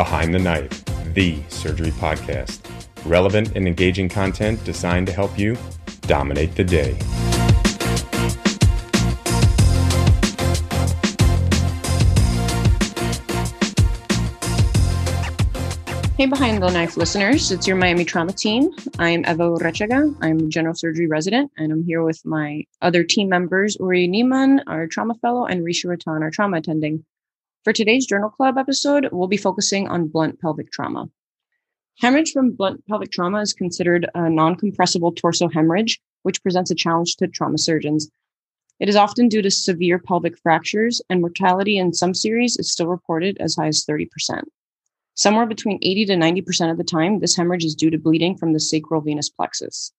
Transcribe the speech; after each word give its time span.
Behind 0.00 0.32
the 0.32 0.38
Knife, 0.38 0.82
the 1.12 1.42
surgery 1.50 1.90
podcast. 1.90 2.60
Relevant 3.04 3.54
and 3.54 3.66
engaging 3.66 4.08
content 4.08 4.64
designed 4.64 5.06
to 5.08 5.12
help 5.12 5.38
you 5.38 5.58
dominate 6.06 6.54
the 6.54 6.64
day. 6.64 6.94
Hey, 16.16 16.24
Behind 16.24 16.62
the 16.62 16.70
Knife 16.70 16.96
listeners, 16.96 17.52
it's 17.52 17.66
your 17.66 17.76
Miami 17.76 18.06
Trauma 18.06 18.32
team. 18.32 18.70
I'm 18.98 19.26
Eva 19.26 19.42
Urrechaga. 19.50 20.16
I'm 20.22 20.38
a 20.38 20.48
general 20.48 20.74
surgery 20.74 21.08
resident, 21.08 21.52
and 21.58 21.70
I'm 21.70 21.84
here 21.84 22.02
with 22.02 22.24
my 22.24 22.64
other 22.80 23.04
team 23.04 23.28
members, 23.28 23.76
Uri 23.78 24.08
Niemann, 24.08 24.62
our 24.66 24.86
trauma 24.86 25.12
fellow, 25.16 25.44
and 25.44 25.62
Rishi 25.62 25.88
Rattan, 25.88 26.22
our 26.22 26.30
trauma 26.30 26.56
attending. 26.56 27.04
For 27.62 27.74
today's 27.74 28.06
Journal 28.06 28.30
Club 28.30 28.56
episode, 28.56 29.10
we'll 29.12 29.28
be 29.28 29.36
focusing 29.36 29.86
on 29.86 30.08
blunt 30.08 30.40
pelvic 30.40 30.72
trauma. 30.72 31.10
Hemorrhage 31.98 32.32
from 32.32 32.52
blunt 32.52 32.86
pelvic 32.86 33.10
trauma 33.12 33.42
is 33.42 33.52
considered 33.52 34.08
a 34.14 34.30
non 34.30 34.56
compressible 34.56 35.12
torso 35.12 35.46
hemorrhage, 35.46 36.00
which 36.22 36.42
presents 36.42 36.70
a 36.70 36.74
challenge 36.74 37.16
to 37.16 37.28
trauma 37.28 37.58
surgeons. 37.58 38.08
It 38.78 38.88
is 38.88 38.96
often 38.96 39.28
due 39.28 39.42
to 39.42 39.50
severe 39.50 39.98
pelvic 39.98 40.38
fractures, 40.38 41.02
and 41.10 41.20
mortality 41.20 41.76
in 41.76 41.92
some 41.92 42.14
series 42.14 42.56
is 42.56 42.72
still 42.72 42.86
reported 42.86 43.36
as 43.40 43.56
high 43.56 43.66
as 43.66 43.84
30%. 43.84 44.08
Somewhere 45.12 45.44
between 45.44 45.80
80 45.82 46.06
to 46.06 46.14
90% 46.14 46.70
of 46.70 46.78
the 46.78 46.82
time, 46.82 47.18
this 47.18 47.36
hemorrhage 47.36 47.66
is 47.66 47.74
due 47.74 47.90
to 47.90 47.98
bleeding 47.98 48.38
from 48.38 48.54
the 48.54 48.60
sacral 48.60 49.02
venous 49.02 49.28
plexus. 49.28 49.92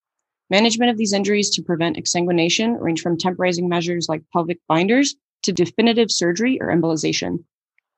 Management 0.50 0.90
of 0.90 0.98
these 0.98 1.14
injuries 1.14 1.52
to 1.52 1.62
prevent 1.62 1.98
exsanguination 1.98 2.82
range 2.82 3.02
from 3.02 3.20
temporizing 3.20 3.70
measures 3.70 4.10
like 4.10 4.24
pelvic 4.34 4.58
binders 4.68 5.16
to 5.44 5.54
definitive 5.54 6.10
surgery 6.10 6.60
or 6.60 6.68
embolization. 6.68 7.44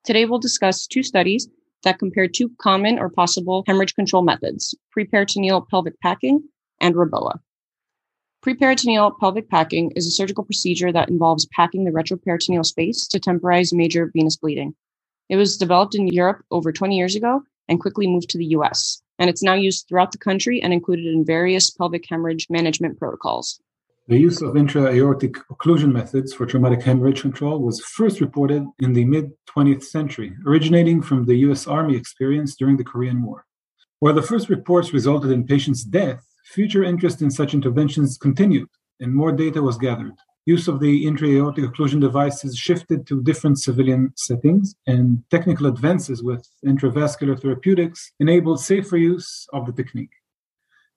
Today, 0.03 0.25
we'll 0.25 0.39
discuss 0.39 0.85
two 0.85 1.01
studies 1.01 1.47
that 1.83 1.99
compare 1.99 2.27
two 2.27 2.51
common 2.59 2.99
or 2.99 3.09
possible 3.09 3.63
hemorrhage 3.67 3.95
control 3.95 4.21
methods 4.21 4.75
preperitoneal 4.95 5.67
pelvic 5.69 5.99
packing 6.01 6.43
and 6.81 6.95
REBOA. 6.95 7.39
Preperitoneal 8.45 9.17
pelvic 9.19 9.49
packing 9.49 9.91
is 9.95 10.05
a 10.05 10.11
surgical 10.11 10.43
procedure 10.43 10.91
that 10.91 11.09
involves 11.09 11.47
packing 11.55 11.85
the 11.85 11.91
retroperitoneal 11.91 12.65
space 12.65 13.07
to 13.07 13.19
temporize 13.19 13.71
major 13.71 14.11
venous 14.13 14.35
bleeding. 14.35 14.75
It 15.29 15.37
was 15.37 15.55
developed 15.55 15.95
in 15.95 16.09
Europe 16.09 16.43
over 16.51 16.73
20 16.73 16.97
years 16.97 17.15
ago 17.15 17.43
and 17.69 17.79
quickly 17.79 18.05
moved 18.05 18.29
to 18.31 18.37
the 18.37 18.47
US. 18.57 19.01
And 19.19 19.29
it's 19.29 19.43
now 19.43 19.53
used 19.53 19.87
throughout 19.87 20.11
the 20.11 20.17
country 20.17 20.61
and 20.61 20.73
included 20.73 21.05
in 21.05 21.23
various 21.23 21.69
pelvic 21.69 22.03
hemorrhage 22.09 22.47
management 22.49 22.99
protocols. 22.99 23.61
The 24.07 24.19
use 24.19 24.41
of 24.41 24.57
intra-aortic 24.57 25.35
occlusion 25.49 25.93
methods 25.93 26.33
for 26.33 26.45
traumatic 26.45 26.81
hemorrhage 26.83 27.21
control 27.21 27.59
was 27.59 27.79
first 27.79 28.19
reported 28.19 28.65
in 28.79 28.91
the 28.91 29.05
mid 29.05 29.31
20th 29.55 29.83
century, 29.83 30.33
originating 30.45 31.01
from 31.01 31.25
the 31.25 31.35
US 31.47 31.67
Army 31.67 31.95
experience 31.95 32.55
during 32.55 32.75
the 32.75 32.83
Korean 32.83 33.23
War. 33.23 33.45
While 33.99 34.13
the 34.13 34.21
first 34.21 34.49
reports 34.49 34.93
resulted 34.93 35.31
in 35.31 35.47
patients' 35.47 35.85
death, 35.85 36.21
future 36.43 36.83
interest 36.83 37.21
in 37.21 37.31
such 37.31 37.53
interventions 37.53 38.17
continued 38.17 38.67
and 38.99 39.15
more 39.15 39.31
data 39.31 39.61
was 39.61 39.77
gathered 39.77 40.15
use 40.45 40.67
of 40.67 40.79
the 40.79 41.05
intra-aortic 41.07 41.63
occlusion 41.63 42.01
devices 42.01 42.57
shifted 42.57 43.07
to 43.07 43.23
different 43.23 43.59
civilian 43.59 44.11
settings, 44.17 44.75
and 44.87 45.23
technical 45.29 45.67
advances 45.67 46.21
with 46.21 46.47
intravascular 46.65 47.39
therapeutics 47.39 48.11
enabled 48.19 48.59
safer 48.59 48.97
use 48.97 49.47
of 49.53 49.65
the 49.65 49.71
technique. 49.71 50.11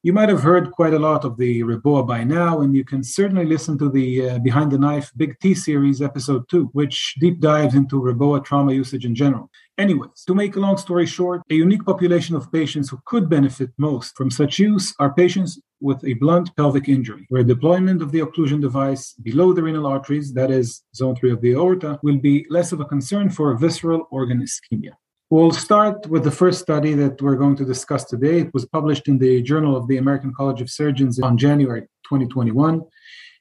You 0.03 0.13
might 0.13 0.29
have 0.29 0.43
heard 0.43 0.71
quite 0.71 0.95
a 0.95 0.99
lot 0.99 1.25
of 1.25 1.37
the 1.37 1.63
Reboa 1.63 2.07
by 2.07 2.23
now, 2.23 2.61
and 2.61 2.77
you 2.77 2.85
can 2.85 3.03
certainly 3.03 3.45
listen 3.45 3.77
to 3.79 3.89
the 3.89 4.31
uh, 4.31 4.39
Behind 4.39 4.71
the 4.71 4.79
Knife 4.79 5.11
Big 5.17 5.39
T 5.41 5.55
series, 5.55 6.01
episode 6.01 6.49
two, 6.49 6.67
which 6.75 7.15
deep 7.19 7.41
dives 7.41 7.75
into 7.75 8.01
Reboa 8.01 8.45
trauma 8.45 8.73
usage 8.73 9.05
in 9.05 9.15
general. 9.15 9.51
Anyways, 9.79 10.23
to 10.27 10.35
make 10.35 10.55
a 10.55 10.61
long 10.61 10.77
story 10.77 11.07
short, 11.07 11.43
a 11.51 11.55
unique 11.55 11.85
population 11.85 12.37
of 12.37 12.53
patients 12.53 12.89
who 12.89 13.01
could 13.05 13.29
benefit 13.29 13.71
most 13.79 14.17
from 14.17 14.31
such 14.31 14.59
use 14.59 14.95
are 14.99 15.13
patients 15.13 15.61
with 15.81 16.05
a 16.05 16.15
blunt 16.15 16.55
pelvic 16.57 16.89
injury, 16.89 17.27
where 17.31 17.43
deployment 17.43 18.01
of 18.01 18.13
the 18.13 18.21
occlusion 18.21 18.61
device 18.61 19.13
below 19.23 19.53
the 19.53 19.63
renal 19.63 19.87
arteries, 19.87 20.33
that 20.35 20.51
is, 20.51 20.85
zone 20.95 21.17
3 21.17 21.33
of 21.33 21.41
the 21.41 21.55
aorta, 21.55 21.99
will 22.03 22.19
be 22.19 22.47
less 22.49 22.71
of 22.71 22.81
a 22.81 22.85
concern 22.85 23.29
for 23.29 23.57
visceral 23.57 24.07
organ 24.11 24.41
ischemia. 24.41 24.93
We'll 25.29 25.51
start 25.51 26.07
with 26.07 26.23
the 26.23 26.31
first 26.31 26.61
study 26.61 26.95
that 26.95 27.21
we're 27.21 27.35
going 27.35 27.57
to 27.57 27.65
discuss 27.65 28.05
today. 28.05 28.39
It 28.43 28.55
was 28.55 28.65
published 28.65 29.09
in 29.09 29.19
the 29.19 29.43
Journal 29.43 29.77
of 29.77 29.89
the 29.89 29.97
American 29.97 30.33
College 30.33 30.61
of 30.61 30.71
Surgeons 30.71 31.19
on 31.19 31.37
January 31.37 31.81
2021. 32.05 32.81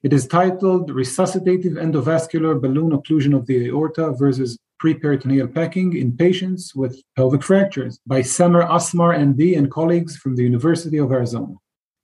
It 0.02 0.12
is 0.12 0.26
titled 0.26 0.90
Resuscitative 0.90 1.74
Endovascular 1.74 2.60
Balloon 2.60 2.90
Occlusion 2.90 3.38
of 3.38 3.46
the 3.46 3.68
Aorta 3.68 4.14
versus 4.14 4.58
Preperitoneal 4.84 5.54
Packing 5.54 5.96
in 5.96 6.18
Patients 6.18 6.74
with 6.74 7.00
Pelvic 7.16 7.44
Fractures 7.44 8.00
by 8.08 8.24
Samer 8.24 8.64
Asmar, 8.64 9.16
MD, 9.16 9.56
and 9.56 9.70
colleagues 9.70 10.18
from 10.18 10.36
the 10.36 10.44
University 10.44 10.98
of 10.98 11.12
Arizona. 11.12 11.54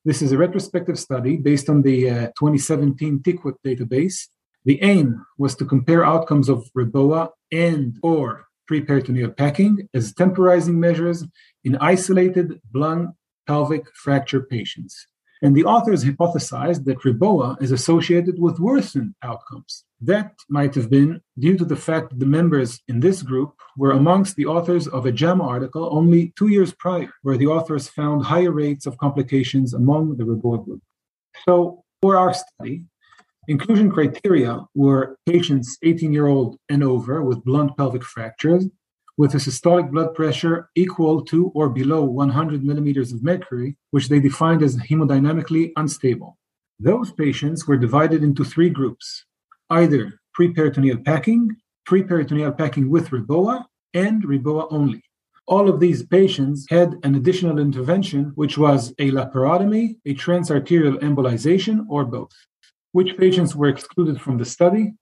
This 0.06 0.22
is 0.22 0.32
a 0.32 0.38
retrospective 0.38 1.00
study 1.00 1.38
based 1.38 1.70
on 1.70 1.82
the 1.82 2.08
uh, 2.08 2.28
2017 2.38 3.22
TQIP 3.22 3.56
database. 3.66 4.28
The 4.64 4.80
aim 4.84 5.26
was 5.40 5.56
to 5.56 5.66
compare 5.66 6.06
outcomes 6.06 6.50
of 6.50 6.70
Reboa 6.78 7.30
and 7.52 7.98
or 8.04 8.46
preperitoneal 8.72 9.36
packing 9.36 9.90
as 9.94 10.14
temporizing 10.14 10.80
measures 10.80 11.26
in 11.64 11.76
isolated 11.78 12.62
blunt 12.72 13.10
pelvic 13.48 13.84
fracture 13.96 14.42
patients. 14.42 15.08
And 15.44 15.56
the 15.56 15.66
authors 15.66 16.04
hypothesized 16.04 16.86
that 16.86 17.00
Reboa 17.00 17.62
is 17.62 17.72
associated 17.72 18.40
with 18.40 18.60
worsened 18.60 19.16
outcomes. 19.24 19.84
That 20.00 20.36
might 20.50 20.76
have 20.76 20.90
been 20.90 21.22
due 21.38 21.58
to 21.58 21.66
the 21.66 21.76
fact 21.76 22.10
that 22.10 22.20
the 22.20 22.28
members 22.28 22.80
in 22.88 23.00
this 23.00 23.24
group 23.24 23.54
were 23.76 23.92
amongst 23.92 24.36
the 24.36 24.46
authors 24.46 24.88
of 24.88 25.06
a 25.06 25.12
JAMA 25.12 25.44
article 25.44 25.90
only 25.92 26.34
two 26.38 26.50
years 26.50 26.74
prior, 26.74 27.12
where 27.24 27.38
the 27.38 27.48
authors 27.48 27.88
found 27.88 28.24
higher 28.24 28.52
rates 28.52 28.86
of 28.86 29.00
complications 29.00 29.74
among 29.74 30.18
the 30.18 30.24
Reboa 30.24 30.64
group. 30.64 30.82
So, 31.48 31.84
for 32.02 32.18
our 32.18 32.34
study, 32.34 32.84
Inclusion 33.52 33.92
criteria 33.92 34.66
were 34.76 35.18
patients 35.26 35.78
18 35.84 36.14
year 36.14 36.28
old 36.28 36.56
and 36.70 36.82
over 36.82 37.22
with 37.22 37.44
blunt 37.44 37.76
pelvic 37.76 38.02
fractures 38.02 38.66
with 39.18 39.34
a 39.34 39.40
systolic 39.40 39.92
blood 39.92 40.16
pressure 40.16 40.70
equal 40.76 41.22
to 41.26 41.52
or 41.54 41.68
below 41.68 42.02
100 42.06 42.64
millimeters 42.64 43.12
of 43.12 43.22
mercury, 43.22 43.76
which 43.90 44.08
they 44.08 44.22
defined 44.22 44.64
as 44.64 44.78
hemodynamically 44.78 45.74
unstable. 45.76 46.38
Those 46.80 47.12
patients 47.12 47.68
were 47.68 47.76
divided 47.76 48.24
into 48.24 48.46
three 48.46 48.70
groups 48.70 49.26
either 49.70 50.22
preperitoneal 50.40 51.04
packing, 51.04 51.50
preperitoneal 51.86 52.58
packing 52.58 52.90
with 52.90 53.10
Reboa, 53.10 53.66
and 53.94 54.24
Reboa 54.24 54.68
only. 54.72 55.04
All 55.46 55.68
of 55.68 55.82
these 55.82 56.04
patients 56.04 56.68
had 56.70 56.96
an 57.04 57.16
additional 57.16 57.60
intervention, 57.60 58.32
which 58.36 58.58
was 58.58 58.92
a 58.98 59.12
laparotomy, 59.12 59.98
a 60.06 60.16
transarterial 60.16 61.02
embolization, 61.02 61.86
or 61.90 62.06
both. 62.06 62.32
Which 62.92 63.18
patients 63.18 63.56
were 63.56 63.70
excluded 63.70 64.20
from 64.20 64.38
the 64.38 64.46
study? 64.46 64.94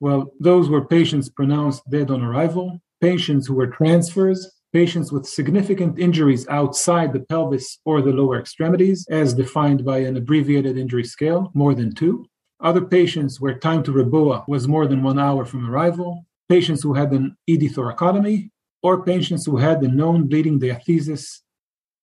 Well, 0.00 0.32
those 0.40 0.68
were 0.68 0.84
patients 0.84 1.28
pronounced 1.28 1.88
dead 1.90 2.10
on 2.10 2.22
arrival, 2.22 2.80
patients 3.00 3.46
who 3.46 3.54
were 3.54 3.66
transfers, 3.66 4.50
patients 4.72 5.12
with 5.12 5.26
significant 5.26 5.98
injuries 5.98 6.46
outside 6.48 7.12
the 7.12 7.20
pelvis 7.20 7.78
or 7.84 8.00
the 8.00 8.12
lower 8.12 8.38
extremities, 8.38 9.06
as 9.10 9.34
defined 9.34 9.84
by 9.84 9.98
an 9.98 10.16
abbreviated 10.16 10.78
injury 10.78 11.04
scale, 11.04 11.50
more 11.54 11.74
than 11.74 11.94
two. 11.94 12.26
Other 12.60 12.80
patients 12.80 13.40
where 13.40 13.58
time 13.58 13.82
to 13.84 13.92
Reboa 13.92 14.46
was 14.48 14.68
more 14.68 14.86
than 14.86 15.02
one 15.02 15.18
hour 15.18 15.44
from 15.44 15.68
arrival, 15.68 16.24
patients 16.48 16.82
who 16.82 16.94
had 16.94 17.10
an 17.12 17.36
ED 17.48 17.62
thoracotomy, 17.74 18.50
or 18.82 19.04
patients 19.04 19.46
who 19.46 19.56
had 19.56 19.80
the 19.80 19.88
known 19.88 20.28
bleeding 20.28 20.58
diathesis. 20.58 21.42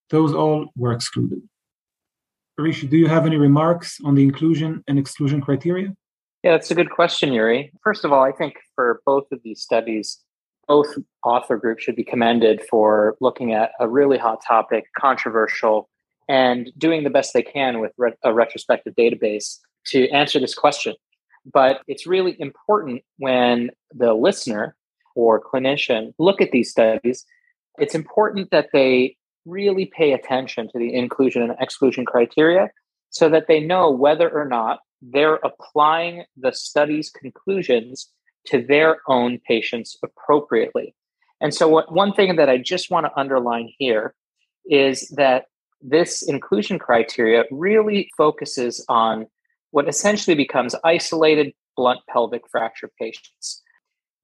Those 0.10 0.34
all 0.34 0.72
were 0.76 0.92
excluded. 0.92 1.42
Rishi, 2.62 2.88
do 2.88 2.98
you 2.98 3.08
have 3.08 3.26
any 3.26 3.38
remarks 3.38 3.98
on 4.04 4.16
the 4.16 4.24
inclusion 4.24 4.84
and 4.88 5.00
exclusion 5.00 5.42
criteria? 5.42 5.94
Yeah, 6.44 6.52
that's 6.52 6.72
a 6.72 6.76
good 6.76 6.90
question, 6.90 7.34
Yuri. 7.34 7.72
First 7.84 8.06
of 8.06 8.14
all, 8.14 8.24
I 8.24 8.32
think 8.32 8.56
for 8.76 9.02
both 9.06 9.26
of 9.32 9.40
these 9.44 9.62
studies, 9.62 10.20
both 10.68 10.88
author 11.24 11.58
groups 11.58 11.84
should 11.84 11.96
be 11.96 12.04
commended 12.04 12.62
for 12.70 13.16
looking 13.20 13.54
at 13.54 13.72
a 13.80 13.90
really 13.90 14.18
hot 14.18 14.40
topic, 14.46 14.86
controversial, 14.98 15.90
and 16.30 16.72
doing 16.78 17.04
the 17.04 17.10
best 17.10 17.34
they 17.34 17.42
can 17.42 17.80
with 17.80 17.92
a 18.24 18.34
retrospective 18.34 18.94
database 18.96 19.58
to 19.88 20.08
answer 20.10 20.40
this 20.40 20.54
question. 20.54 20.96
But 21.52 21.82
it's 21.88 22.06
really 22.06 22.36
important 22.40 23.02
when 23.18 23.72
the 23.92 24.14
listener 24.14 24.76
or 25.16 25.42
clinician 25.42 26.14
look 26.20 26.40
at 26.40 26.52
these 26.52 26.70
studies, 26.70 27.26
it's 27.80 27.96
important 27.96 28.52
that 28.52 28.70
they 28.72 29.16
really 29.46 29.92
pay 29.96 30.14
attention 30.14 30.68
to 30.72 30.80
the 30.80 30.94
inclusion 30.94 31.42
and 31.42 31.56
exclusion 31.60 32.06
criteria 32.06 32.70
so 33.10 33.30
that 33.30 33.48
they 33.48 33.60
know 33.60 33.90
whether 33.90 34.30
or 34.30 34.46
not 34.46 34.80
they're 35.02 35.40
applying 35.44 36.24
the 36.38 36.52
study's 36.52 37.10
conclusions 37.10 38.10
to 38.46 38.62
their 38.62 38.98
own 39.08 39.40
patients 39.48 39.98
appropriately. 40.04 40.96
And 41.42 41.54
so, 41.54 41.68
what, 41.68 41.92
one 41.92 42.14
thing 42.14 42.36
that 42.36 42.50
I 42.50 42.58
just 42.58 42.92
want 42.92 43.06
to 43.06 43.18
underline 43.18 43.70
here 43.78 44.14
is 44.66 45.08
that 45.16 45.46
this 45.82 46.22
inclusion 46.22 46.78
criteria 46.78 47.46
really 47.52 48.10
focuses 48.18 48.84
on 48.90 49.28
what 49.72 49.88
essentially 49.88 50.36
becomes 50.36 50.76
isolated 50.84 51.54
blunt 51.78 52.00
pelvic 52.10 52.42
fracture 52.52 52.90
patients. 53.00 53.64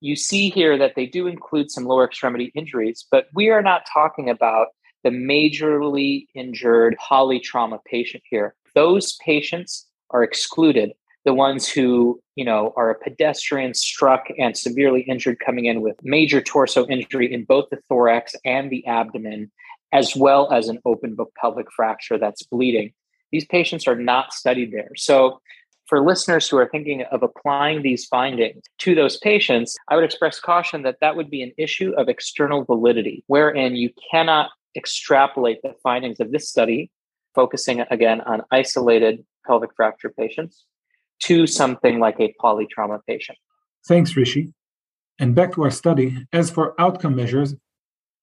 you 0.00 0.14
see 0.14 0.50
here 0.50 0.76
that 0.76 0.92
they 0.94 1.06
do 1.06 1.26
include 1.26 1.70
some 1.70 1.86
lower 1.86 2.04
extremity 2.04 2.52
injuries, 2.54 3.06
but 3.10 3.28
we 3.34 3.48
are 3.48 3.62
not 3.62 3.86
talking 3.90 4.28
about 4.28 4.68
the 5.06 5.12
majorly 5.12 6.26
injured 6.34 6.96
polytrauma 7.00 7.78
patient 7.84 8.24
here. 8.28 8.56
Those 8.74 9.12
patients 9.24 9.86
are 10.10 10.24
excluded. 10.24 10.94
The 11.24 11.32
ones 11.32 11.68
who, 11.68 12.20
you 12.34 12.44
know, 12.44 12.72
are 12.76 12.90
a 12.90 12.98
pedestrian 12.98 13.72
struck 13.74 14.26
and 14.36 14.56
severely 14.56 15.02
injured 15.02 15.38
coming 15.38 15.66
in 15.66 15.80
with 15.80 15.94
major 16.02 16.40
torso 16.40 16.88
injury 16.88 17.32
in 17.32 17.44
both 17.44 17.66
the 17.70 17.78
thorax 17.88 18.34
and 18.44 18.68
the 18.68 18.84
abdomen, 18.84 19.52
as 19.92 20.16
well 20.16 20.52
as 20.52 20.66
an 20.66 20.80
open 20.84 21.14
book 21.14 21.32
pelvic 21.40 21.70
fracture 21.70 22.18
that's 22.18 22.42
bleeding. 22.42 22.92
These 23.30 23.44
patients 23.44 23.86
are 23.86 23.94
not 23.94 24.32
studied 24.32 24.72
there. 24.72 24.90
So 24.96 25.40
for 25.86 26.04
listeners 26.04 26.48
who 26.48 26.56
are 26.56 26.68
thinking 26.68 27.02
of 27.12 27.22
applying 27.22 27.82
these 27.82 28.06
findings 28.06 28.64
to 28.78 28.96
those 28.96 29.18
patients, 29.18 29.76
I 29.86 29.94
would 29.94 30.04
express 30.04 30.40
caution 30.40 30.82
that 30.82 30.98
that 31.00 31.14
would 31.14 31.30
be 31.30 31.42
an 31.42 31.52
issue 31.56 31.92
of 31.96 32.08
external 32.08 32.64
validity, 32.64 33.22
wherein 33.28 33.76
you 33.76 33.90
cannot 34.10 34.50
extrapolate 34.76 35.62
the 35.62 35.74
findings 35.82 36.20
of 36.20 36.32
this 36.32 36.48
study, 36.48 36.90
focusing 37.34 37.80
again 37.90 38.20
on 38.22 38.42
isolated 38.50 39.24
pelvic 39.46 39.70
fracture 39.76 40.10
patients, 40.10 40.64
to 41.20 41.46
something 41.46 41.98
like 41.98 42.20
a 42.20 42.34
polytrauma 42.40 43.00
patient. 43.06 43.38
Thanks, 43.86 44.16
Rishi. 44.16 44.52
And 45.18 45.34
back 45.34 45.54
to 45.54 45.62
our 45.62 45.70
study, 45.70 46.26
as 46.32 46.50
for 46.50 46.78
outcome 46.80 47.16
measures, 47.16 47.54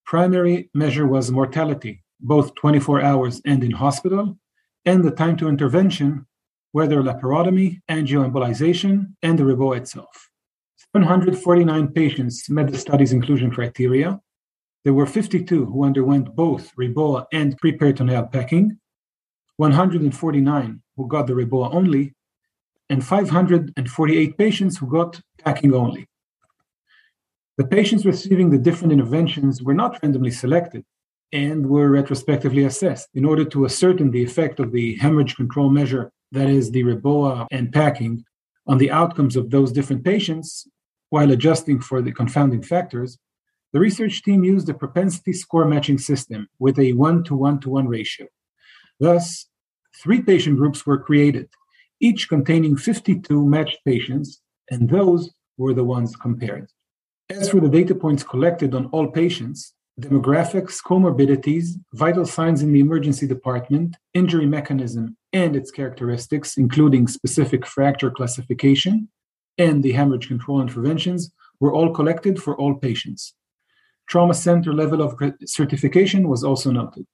primary 0.06 0.70
measure 0.74 1.08
was 1.08 1.32
mortality, 1.32 2.04
both 2.20 2.54
24 2.56 3.02
hours 3.02 3.42
and 3.46 3.64
in 3.64 3.72
hospital, 3.72 4.38
and 4.86 5.04
the 5.04 5.12
time 5.12 5.38
to 5.38 5.48
intervention, 5.48 6.28
whether 6.72 7.02
laparotomy, 7.02 7.80
angioembolization, 7.90 9.14
and 9.24 9.40
the 9.40 9.44
REBOA 9.44 9.78
itself. 9.78 10.30
749 10.96 11.88
patients 11.88 12.50
met 12.50 12.72
the 12.72 12.78
study's 12.78 13.14
inclusion 13.14 13.50
criteria. 13.50 14.20
There 14.84 14.94
were 14.94 15.06
52 15.06 15.66
who 15.66 15.86
underwent 15.86 16.36
both 16.36 16.76
REBOA 16.76 17.26
and 17.32 17.60
preperitoneal 17.60 18.32
packing, 18.32 18.80
149 19.58 20.82
who 20.98 21.08
got 21.08 21.28
the 21.28 21.34
REBOA 21.34 21.74
only, 21.74 22.14
and 22.90 23.06
548 23.06 24.38
patients 24.38 24.78
who 24.78 24.88
got 24.88 25.22
packing 25.38 25.74
only. 25.74 26.08
The 27.58 27.66
patients 27.66 28.06
receiving 28.06 28.50
the 28.50 28.58
different 28.58 28.92
interventions 28.92 29.62
were 29.62 29.74
not 29.74 30.02
randomly 30.04 30.32
selected 30.32 30.84
and 31.32 31.68
were 31.68 31.90
retrospectively 31.90 32.66
assessed 32.66 33.10
in 33.14 33.26
order 33.26 33.46
to 33.46 33.66
ascertain 33.66 34.12
the 34.12 34.24
effect 34.24 34.60
of 34.60 34.72
the 34.72 34.96
hemorrhage 34.96 35.36
control 35.36 35.70
measure 35.70 36.12
that 36.32 36.50
is 36.50 36.72
the 36.72 36.84
REBOA 36.84 37.48
and 37.52 37.72
packing, 37.72 38.26
on 38.68 38.78
the 38.78 38.92
outcomes 38.92 39.36
of 39.36 39.50
those 39.50 39.72
different 39.72 40.04
patients 40.04 40.68
while 41.10 41.32
adjusting 41.32 41.80
for 41.80 42.02
the 42.02 42.12
confounding 42.12 42.62
factors, 42.62 43.18
the 43.74 43.80
research 43.80 44.22
team 44.22 44.44
used 44.44 44.70
a 44.70 44.74
propensity 44.74 45.34
score 45.34 45.66
matching 45.66 45.98
system 45.98 46.48
with 46.60 46.78
a 46.78 46.94
1 46.94 47.24
to 47.26 47.36
1 47.36 47.60
to 47.62 47.70
1 47.70 47.88
ratio. 47.88 48.28
Thus, 49.00 49.48
three 50.02 50.22
patient 50.22 50.58
groups 50.58 50.86
were 50.86 51.00
created, 51.00 51.50
each 52.00 52.30
containing 52.30 52.78
52 52.78 53.46
matched 53.46 53.80
patients, 53.84 54.42
and 54.70 54.90
those 54.90 55.32
were 55.58 55.74
the 55.74 55.84
ones 55.84 56.16
compared. 56.16 56.70
As 57.30 57.50
for 57.50 57.60
the 57.60 57.70
data 57.70 57.96
points 57.96 58.22
collected 58.22 58.76
on 58.76 58.86
all 58.88 59.08
patients, 59.08 59.74
demographics, 60.00 60.80
comorbidities, 60.84 61.80
vital 61.94 62.26
signs 62.26 62.62
in 62.62 62.74
the 62.74 62.80
emergency 62.80 63.26
department, 63.26 63.96
injury 64.14 64.46
mechanism, 64.46 65.18
and 65.32 65.56
its 65.56 65.72
characteristics, 65.72 66.58
including 66.58 67.08
specific 67.08 67.66
fracture 67.66 68.12
classification 68.12 69.10
and 69.58 69.82
the 69.82 69.94
hemorrhage 69.94 70.28
control 70.28 70.62
interventions, 70.62 71.32
were 71.60 71.74
all 71.74 71.92
collected 71.92 72.42
for 72.42 72.56
all 72.58 72.76
patients. 72.76 73.34
Trauma 74.08 74.34
center 74.34 74.74
level 74.74 75.02
of 75.02 75.20
certification 75.46 76.28
was 76.28 76.44
also 76.44 76.72
noted. 76.72 77.06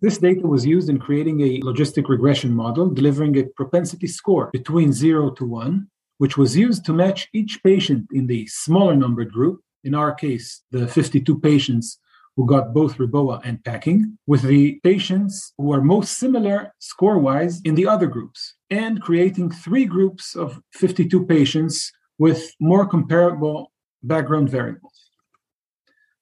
This 0.00 0.18
data 0.18 0.46
was 0.46 0.64
used 0.64 0.88
in 0.88 0.98
creating 1.00 1.40
a 1.40 1.60
logistic 1.60 2.08
regression 2.08 2.54
model, 2.54 2.88
delivering 2.88 3.36
a 3.36 3.44
propensity 3.56 4.06
score 4.06 4.48
between 4.52 4.92
0 4.92 5.30
to 5.32 5.44
1, 5.44 5.88
which 6.18 6.36
was 6.36 6.56
used 6.56 6.84
to 6.84 6.92
match 6.92 7.28
each 7.32 7.60
patient 7.64 8.06
in 8.12 8.28
the 8.28 8.46
smaller 8.46 8.94
numbered 8.94 9.32
group 9.32 9.60
in 9.84 9.94
our 9.94 10.14
case, 10.14 10.62
the 10.70 10.86
52 10.86 11.40
patients 11.40 11.98
who 12.36 12.46
got 12.46 12.72
both 12.72 12.98
REBOA 12.98 13.40
and 13.44 13.64
packing, 13.64 14.16
with 14.28 14.42
the 14.42 14.78
patients 14.84 15.52
who 15.58 15.72
are 15.72 15.82
most 15.82 16.18
similar 16.18 16.72
score 16.78 17.18
wise 17.18 17.60
in 17.62 17.74
the 17.74 17.88
other 17.88 18.06
groups, 18.06 18.54
and 18.70 19.02
creating 19.02 19.50
three 19.50 19.84
groups 19.84 20.36
of 20.36 20.60
52 20.74 21.26
patients 21.26 21.90
with 22.18 22.52
more 22.60 22.86
comparable 22.86 23.72
background 24.04 24.50
variables. 24.50 25.07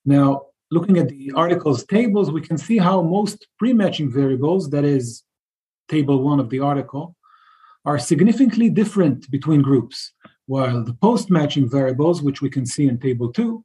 Now, 0.07 0.47
looking 0.71 0.97
at 0.99 1.09
the 1.09 1.33
article's 1.35 1.85
tables, 1.85 2.31
we 2.31 2.41
can 2.41 2.57
see 2.57 2.79
how 2.79 3.03
most 3.03 3.47
pre 3.59 3.73
matching 3.73 4.11
variables, 4.11 4.71
that 4.71 4.85
is, 4.85 5.25
table 5.89 6.23
one 6.23 6.41
of 6.41 6.49
the 6.51 6.61
article, 6.61 7.15
are 7.85 7.99
significantly 7.99 8.71
different 8.71 9.31
between 9.31 9.63
groups 9.63 10.13
while 10.47 10.83
the 10.85 10.95
post-matching 10.95 11.69
variables, 11.69 12.23
which 12.23 12.41
we 12.41 12.49
can 12.49 12.65
see 12.65 12.87
in 12.87 12.99
table 12.99 13.33
two, 13.33 13.65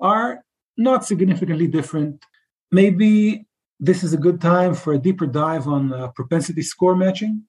are 0.00 0.44
not 0.76 1.04
significantly 1.04 1.66
different. 1.66 2.24
Maybe 2.70 3.46
this 3.78 4.02
is 4.02 4.12
a 4.12 4.16
good 4.16 4.40
time 4.40 4.74
for 4.74 4.92
a 4.92 4.98
deeper 4.98 5.26
dive 5.26 5.66
on 5.66 5.92
uh, 5.92 6.08
propensity 6.08 6.62
score 6.62 6.94
matching. 6.94 7.44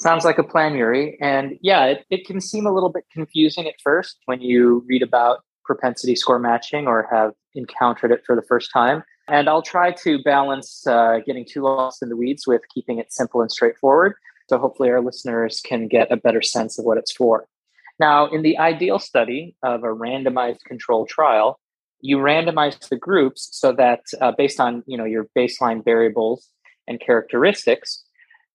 Sounds 0.00 0.24
like 0.24 0.38
a 0.38 0.42
plan, 0.42 0.74
Yuri. 0.74 1.18
And 1.20 1.58
yeah, 1.62 1.84
it, 1.86 2.06
it 2.10 2.26
can 2.26 2.40
seem 2.40 2.66
a 2.66 2.72
little 2.72 2.88
bit 2.88 3.04
confusing 3.12 3.68
at 3.68 3.74
first 3.82 4.18
when 4.24 4.40
you 4.40 4.84
read 4.88 5.02
about 5.02 5.44
propensity 5.64 6.16
score 6.16 6.38
matching 6.38 6.86
or 6.86 7.08
have 7.10 7.32
encountered 7.54 8.12
it 8.12 8.22
for 8.26 8.36
the 8.36 8.42
first 8.42 8.70
time. 8.72 9.02
And 9.28 9.48
I'll 9.48 9.62
try 9.62 9.92
to 9.92 10.22
balance 10.22 10.86
uh, 10.86 11.20
getting 11.24 11.46
too 11.46 11.62
lost 11.62 12.02
in 12.02 12.08
the 12.10 12.16
weeds 12.16 12.46
with 12.46 12.60
keeping 12.72 12.98
it 12.98 13.12
simple 13.12 13.40
and 13.40 13.50
straightforward. 13.50 14.14
So 14.48 14.58
hopefully 14.58 14.90
our 14.90 15.00
listeners 15.00 15.60
can 15.64 15.88
get 15.88 16.12
a 16.12 16.16
better 16.16 16.42
sense 16.42 16.78
of 16.78 16.84
what 16.84 16.98
it's 16.98 17.12
for. 17.12 17.46
Now, 17.98 18.26
in 18.26 18.42
the 18.42 18.58
ideal 18.58 18.98
study 18.98 19.56
of 19.62 19.84
a 19.84 19.88
randomized 19.88 20.64
control 20.64 21.06
trial, 21.06 21.60
you 22.00 22.18
randomize 22.18 22.88
the 22.88 22.96
groups 22.96 23.48
so 23.52 23.72
that 23.72 24.00
uh, 24.20 24.32
based 24.36 24.60
on 24.60 24.82
you 24.86 24.98
know 24.98 25.04
your 25.04 25.26
baseline 25.36 25.82
variables 25.82 26.50
and 26.86 27.00
characteristics, 27.00 28.04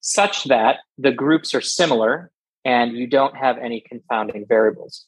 such 0.02 0.44
that 0.46 0.78
the 0.98 1.12
groups 1.12 1.56
are 1.56 1.62
similar 1.62 2.32
and 2.64 2.96
you 2.96 3.08
don't 3.08 3.36
have 3.36 3.58
any 3.58 3.82
confounding 3.82 4.46
variables. 4.48 5.06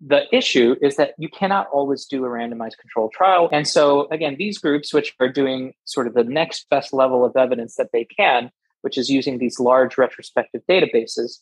The 0.00 0.24
issue 0.34 0.76
is 0.80 0.96
that 0.96 1.14
you 1.18 1.28
cannot 1.28 1.68
always 1.68 2.06
do 2.06 2.24
a 2.24 2.28
randomized 2.28 2.78
control 2.78 3.10
trial. 3.12 3.50
And 3.52 3.68
so, 3.68 4.08
again, 4.10 4.36
these 4.38 4.56
groups, 4.56 4.94
which 4.94 5.14
are 5.20 5.28
doing 5.28 5.74
sort 5.84 6.06
of 6.06 6.14
the 6.14 6.24
next 6.24 6.68
best 6.70 6.92
level 6.92 7.24
of 7.24 7.36
evidence 7.36 7.76
that 7.76 7.90
they 7.92 8.04
can, 8.04 8.50
which 8.80 8.96
is 8.96 9.10
using 9.10 9.38
these 9.38 9.60
large 9.60 9.98
retrospective 9.98 10.62
databases, 10.68 11.40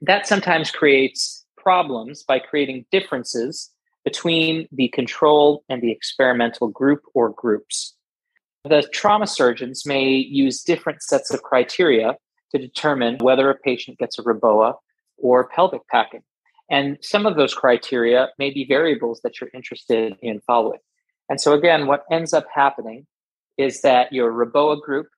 that 0.00 0.26
sometimes 0.26 0.70
creates 0.70 1.44
problems 1.56 2.24
by 2.24 2.38
creating 2.38 2.84
differences 2.90 3.70
between 4.04 4.66
the 4.72 4.88
control 4.88 5.64
and 5.68 5.82
the 5.82 5.92
experimental 5.92 6.68
group 6.68 7.02
or 7.14 7.30
groups. 7.30 7.94
The 8.64 8.88
trauma 8.92 9.26
surgeons 9.26 9.86
may 9.86 10.08
use 10.08 10.62
different 10.62 11.02
sets 11.02 11.32
of 11.32 11.42
criteria 11.42 12.16
to 12.52 12.58
determine 12.58 13.18
whether 13.18 13.50
a 13.50 13.54
patient 13.54 13.98
gets 13.98 14.18
a 14.18 14.22
REBOA 14.22 14.74
or 15.18 15.48
pelvic 15.48 15.86
packing. 15.88 16.22
And 16.70 16.98
some 17.00 17.26
of 17.26 17.36
those 17.36 17.54
criteria 17.54 18.28
may 18.38 18.50
be 18.50 18.64
variables 18.64 19.20
that 19.22 19.40
you're 19.40 19.50
interested 19.54 20.16
in 20.22 20.40
following. 20.40 20.80
And 21.28 21.40
so, 21.40 21.52
again, 21.52 21.86
what 21.86 22.04
ends 22.10 22.32
up 22.32 22.46
happening 22.52 23.06
is 23.56 23.80
that 23.82 24.12
your 24.12 24.32
REBOA 24.32 24.80
group 24.80 25.08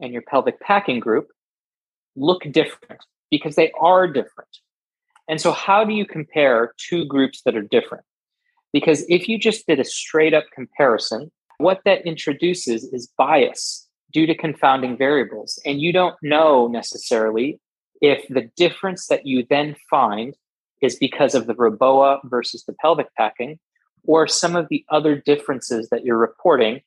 and 0.00 0.12
your 0.12 0.22
pelvic 0.22 0.60
packing 0.60 1.00
group 1.00 1.28
look 2.16 2.42
different 2.50 3.02
because 3.30 3.56
they 3.56 3.72
are 3.80 4.06
different. 4.06 4.50
And 5.28 5.40
so, 5.40 5.52
how 5.52 5.84
do 5.84 5.94
you 5.94 6.06
compare 6.06 6.74
two 6.76 7.04
groups 7.04 7.42
that 7.44 7.56
are 7.56 7.62
different? 7.62 8.04
Because 8.72 9.04
if 9.08 9.28
you 9.28 9.38
just 9.38 9.66
did 9.66 9.80
a 9.80 9.84
straight 9.84 10.34
up 10.34 10.44
comparison, 10.54 11.30
what 11.58 11.80
that 11.84 12.06
introduces 12.06 12.84
is 12.84 13.12
bias 13.18 13.88
due 14.12 14.26
to 14.26 14.34
confounding 14.34 14.96
variables. 14.96 15.60
And 15.64 15.80
you 15.80 15.92
don't 15.92 16.16
know 16.22 16.68
necessarily 16.68 17.60
if 18.00 18.26
the 18.28 18.50
difference 18.56 19.06
that 19.06 19.26
you 19.26 19.46
then 19.48 19.76
find 19.88 20.34
is 20.80 20.96
because 20.96 21.34
of 21.34 21.46
the 21.46 21.54
REBOA 21.54 22.20
versus 22.24 22.64
the 22.64 22.72
pelvic 22.74 23.14
packing, 23.16 23.58
or 24.04 24.26
some 24.26 24.56
of 24.56 24.68
the 24.68 24.84
other 24.88 25.16
differences 25.16 25.88
that 25.90 26.04
you're 26.04 26.16
reporting, 26.16 26.80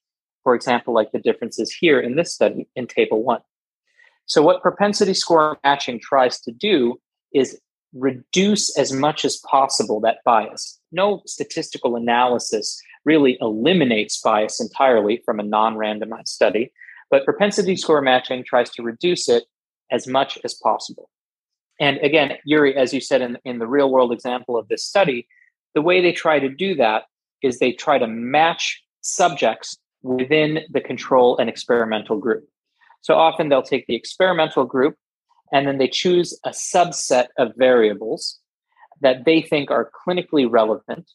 for 0.44 0.56
example, 0.56 0.94
like 0.94 1.12
the 1.12 1.20
differences 1.20 1.72
here 1.72 2.00
in 2.00 2.16
this 2.16 2.34
study 2.34 2.68
in 2.76 2.88
table 2.88 3.24
one. 3.24 3.42
So, 4.26 4.42
what 4.42 4.62
propensity 4.62 5.14
score 5.14 5.60
matching 5.64 6.00
tries 6.00 6.40
to 6.42 6.52
do 6.52 7.00
is 7.34 7.60
reduce 7.94 8.76
as 8.78 8.92
much 8.92 9.24
as 9.26 9.38
possible 9.38 10.00
that 10.02 10.18
bias. 10.26 10.80
No 10.92 11.22
statistical 11.26 11.96
analysis 11.96 12.82
really 13.06 13.38
eliminates 13.42 14.20
bias 14.22 14.60
entirely 14.60 15.22
from 15.26 15.40
a 15.40 15.44
non 15.44 15.76
randomized 15.76 16.30
study, 16.30 16.72
but 17.12 17.26
propensity 17.26 17.76
score 17.76 18.02
matching 18.02 18.44
tries 18.44 18.70
to 18.72 18.84
reduce 18.84 19.30
it 19.30 19.44
as 19.92 20.08
much 20.08 20.40
as 20.44 20.54
possible. 20.54 21.10
And 21.80 21.98
again, 21.98 22.34
Yuri, 22.46 22.76
as 22.76 22.94
you 22.94 23.02
said 23.02 23.22
in, 23.22 23.38
in 23.46 23.60
the 23.60 23.68
real 23.68 23.90
world 23.90 24.12
example 24.12 24.58
of 24.58 24.68
this 24.68 24.84
study, 24.84 25.28
the 25.74 25.82
way 25.82 26.02
they 26.02 26.12
try 26.12 26.40
to 26.40 26.50
do 26.50 26.76
that 26.76 27.04
is 27.42 27.60
they 27.60 27.72
try 27.72 27.98
to 27.98 28.08
match 28.08 28.84
subjects 29.02 29.78
within 30.02 30.60
the 30.70 30.82
control 30.82 31.38
and 31.38 31.50
experimental 31.50 32.18
group. 32.18 32.48
So 33.02 33.16
often 33.16 33.50
they'll 33.50 33.64
take 33.64 33.88
the 33.88 33.96
experimental 33.96 34.66
group 34.66 34.96
and 35.52 35.68
then 35.68 35.78
they 35.78 35.88
choose 35.88 36.38
a 36.46 36.50
subset 36.50 37.28
of 37.38 37.54
variables 37.58 38.40
that 39.02 39.26
they 39.26 39.42
think 39.42 39.72
are 39.72 39.92
clinically 40.08 40.50
relevant. 40.50 41.10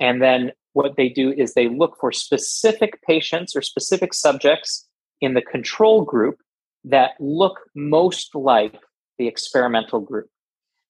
And 0.00 0.22
then 0.22 0.52
what 0.72 0.96
they 0.96 1.08
do 1.08 1.32
is 1.32 1.54
they 1.54 1.68
look 1.68 1.96
for 1.98 2.12
specific 2.12 3.02
patients 3.02 3.56
or 3.56 3.62
specific 3.62 4.14
subjects 4.14 4.86
in 5.20 5.34
the 5.34 5.42
control 5.42 6.02
group 6.02 6.38
that 6.84 7.12
look 7.18 7.60
most 7.74 8.34
like 8.34 8.78
the 9.18 9.28
experimental 9.28 10.00
group. 10.00 10.28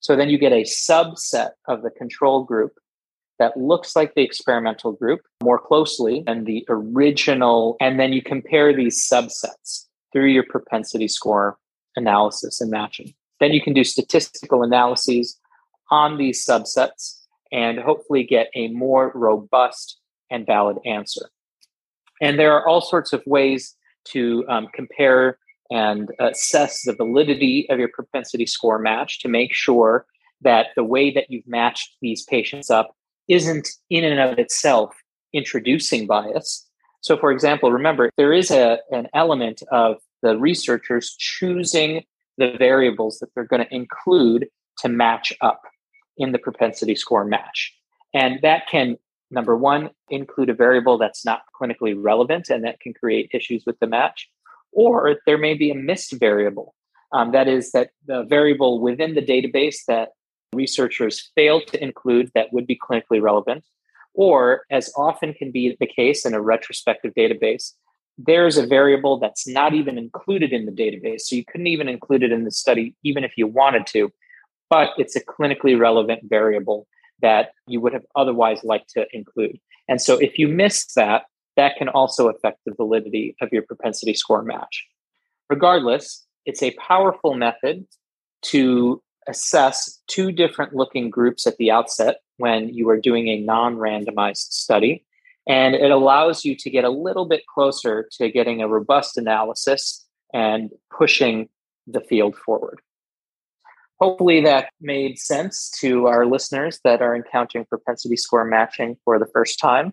So 0.00 0.16
then 0.16 0.28
you 0.28 0.38
get 0.38 0.52
a 0.52 0.62
subset 0.62 1.50
of 1.66 1.83
the 1.83 1.90
control 1.90 2.45
group 2.45 2.73
that 3.38 3.56
looks 3.56 3.95
like 3.95 4.14
the 4.14 4.23
experimental 4.23 4.92
group 4.92 5.21
more 5.42 5.59
closely 5.59 6.23
than 6.26 6.45
the 6.45 6.64
original. 6.68 7.76
And 7.80 8.00
then 8.00 8.12
you 8.12 8.23
compare 8.23 8.75
these 8.75 9.09
subsets 9.09 9.87
through 10.12 10.28
your 10.28 10.45
propensity 10.45 11.09
score 11.09 11.59
analysis 11.97 12.61
and 12.61 12.71
matching. 12.71 13.14
Then 13.40 13.52
you 13.52 13.61
can 13.61 13.75
do 13.75 13.85
statistical 13.85 14.62
analyses 14.62 15.38
on 15.90 16.16
these 16.16 16.45
subsets 16.45 17.21
and 17.52 17.78
hopefully 17.78 18.25
get 18.25 18.49
a 18.54 18.68
more 18.68 19.12
robust 19.14 19.99
and 20.30 20.47
valid 20.47 20.78
answer. 20.85 21.30
And 22.21 22.38
there 22.38 22.52
are 22.52 22.66
all 22.66 22.80
sorts 22.80 23.12
of 23.12 23.23
ways 23.26 23.76
to 24.06 24.45
um, 24.49 24.68
compare 24.73 25.38
and 25.70 26.11
assess 26.20 26.82
the 26.82 26.94
validity 26.94 27.66
of 27.70 27.78
your 27.78 27.88
propensity 27.88 28.46
score 28.46 28.78
match 28.78 29.20
to 29.20 29.28
make 29.28 29.54
sure 29.54 30.06
that 30.42 30.68
the 30.76 30.85
way 30.85 31.11
that 31.11 31.30
you've 31.30 31.46
matched 31.46 31.96
these 32.00 32.23
patients 32.25 32.70
up 32.70 32.94
isn't 33.28 33.68
in 33.90 34.04
and 34.04 34.20
of 34.20 34.38
itself 34.38 34.94
introducing 35.32 36.06
bias. 36.06 36.66
So, 37.00 37.16
for 37.16 37.30
example, 37.30 37.73
remember, 37.73 38.11
there 38.16 38.32
is 38.32 38.50
a, 38.50 38.78
an 38.90 39.08
element 39.14 39.62
of 39.70 39.96
the 40.23 40.37
researchers 40.37 41.14
choosing 41.18 42.04
the 42.38 42.54
variables 42.58 43.18
that 43.18 43.28
they're 43.35 43.44
going 43.44 43.64
to 43.64 43.75
include 43.75 44.49
to 44.78 44.88
match 44.88 45.32
up 45.40 45.62
in 46.16 46.32
the 46.32 46.38
propensity 46.38 46.94
score 46.94 47.25
match. 47.25 47.75
And 48.14 48.40
that 48.42 48.66
can, 48.70 48.96
number 49.30 49.56
one, 49.56 49.90
include 50.08 50.50
a 50.50 50.54
variable 50.54 50.99
that's 50.99 51.25
not 51.25 51.42
clinically 51.61 51.94
relevant 51.96 52.49
and 52.50 52.64
that 52.64 52.80
can 52.80 52.94
create 52.94 53.30
issues 53.32 53.64
with 53.66 53.78
the 53.78 53.87
match. 53.87 54.28
Or 54.76 55.16
there 55.26 55.38
may 55.38 55.54
be 55.54 55.71
a 55.71 55.75
missed 55.75 56.12
variable. 56.21 56.75
Um, 57.11 57.33
that 57.33 57.49
is, 57.49 57.73
that 57.73 57.90
the 58.06 58.25
variable 58.25 58.78
within 58.80 59.14
the 59.14 59.23
database 59.23 59.78
that 59.88 60.11
researchers 60.52 61.33
fail 61.35 61.61
to 61.71 61.83
include 61.83 62.30
that 62.35 62.52
would 62.52 62.66
be 62.66 62.78
clinically 62.78 63.21
relevant. 63.21 63.64
Or, 64.12 64.64
as 64.71 64.92
often 64.97 65.33
can 65.35 65.50
be 65.50 65.76
the 65.80 65.87
case 65.87 66.26
in 66.26 66.35
a 66.35 66.40
retrospective 66.40 67.14
database, 67.14 67.73
there's 68.18 68.59
a 68.59 68.66
variable 68.66 69.18
that's 69.18 69.47
not 69.47 69.75
even 69.75 69.99
included 69.99 70.52
in 70.52 70.66
the 70.66 70.73
database. 70.73 71.23
So 71.23 71.37
you 71.37 71.45
couldn't 71.45 71.66
even 71.66 71.88
include 71.88 72.23
it 72.23 72.33
in 72.33 72.45
the 72.45 72.50
study, 72.50 72.95
even 73.02 73.25
if 73.25 73.33
you 73.37 73.47
wanted 73.47 73.87
to, 73.88 74.12
but 74.68 74.90
it's 74.99 75.16
a 75.16 75.25
clinically 75.25 75.78
relevant 75.78 76.21
variable 76.25 76.87
that 77.23 77.52
you 77.66 77.80
would 77.80 77.92
have 77.92 78.04
otherwise 78.14 78.62
liked 78.62 78.90
to 78.90 79.06
include. 79.12 79.59
And 79.88 80.00
so 80.02 80.18
if 80.18 80.38
you 80.38 80.49
miss 80.49 80.92
that, 80.95 81.25
that 81.56 81.76
can 81.76 81.88
also 81.88 82.28
affect 82.28 82.60
the 82.66 82.75
validity 82.75 83.36
of 83.40 83.48
your 83.52 83.62
propensity 83.62 84.14
score 84.14 84.42
match. 84.42 84.86
Regardless, 85.48 86.25
it's 86.44 86.62
a 86.62 86.72
powerful 86.72 87.34
method 87.34 87.86
to 88.42 89.02
assess 89.26 90.00
two 90.06 90.30
different 90.30 90.75
looking 90.75 91.10
groups 91.10 91.46
at 91.46 91.56
the 91.56 91.70
outset 91.70 92.18
when 92.36 92.68
you 92.68 92.88
are 92.88 93.00
doing 93.00 93.28
a 93.28 93.40
non 93.40 93.76
randomized 93.76 94.52
study 94.52 95.04
and 95.46 95.75
it 95.75 95.90
allows 95.90 96.44
you 96.44 96.56
to 96.56 96.70
get 96.70 96.84
a 96.84 96.90
little 96.90 97.25
bit 97.25 97.46
closer 97.46 98.08
to 98.12 98.30
getting 98.30 98.60
a 98.60 98.68
robust 98.68 99.16
analysis 99.16 100.04
and 100.34 100.70
pushing 100.90 101.48
the 101.86 102.00
field 102.00 102.36
forward. 102.36 102.80
Hopefully, 104.00 104.42
that 104.42 104.70
made 104.80 105.18
sense 105.18 105.70
to 105.80 106.06
our 106.06 106.26
listeners 106.26 106.80
that 106.84 107.00
are 107.00 107.16
encountering 107.16 107.64
propensity 107.64 108.16
score 108.16 108.44
matching 108.44 108.96
for 109.04 109.18
the 109.18 109.28
first 109.32 109.58
time. 109.58 109.92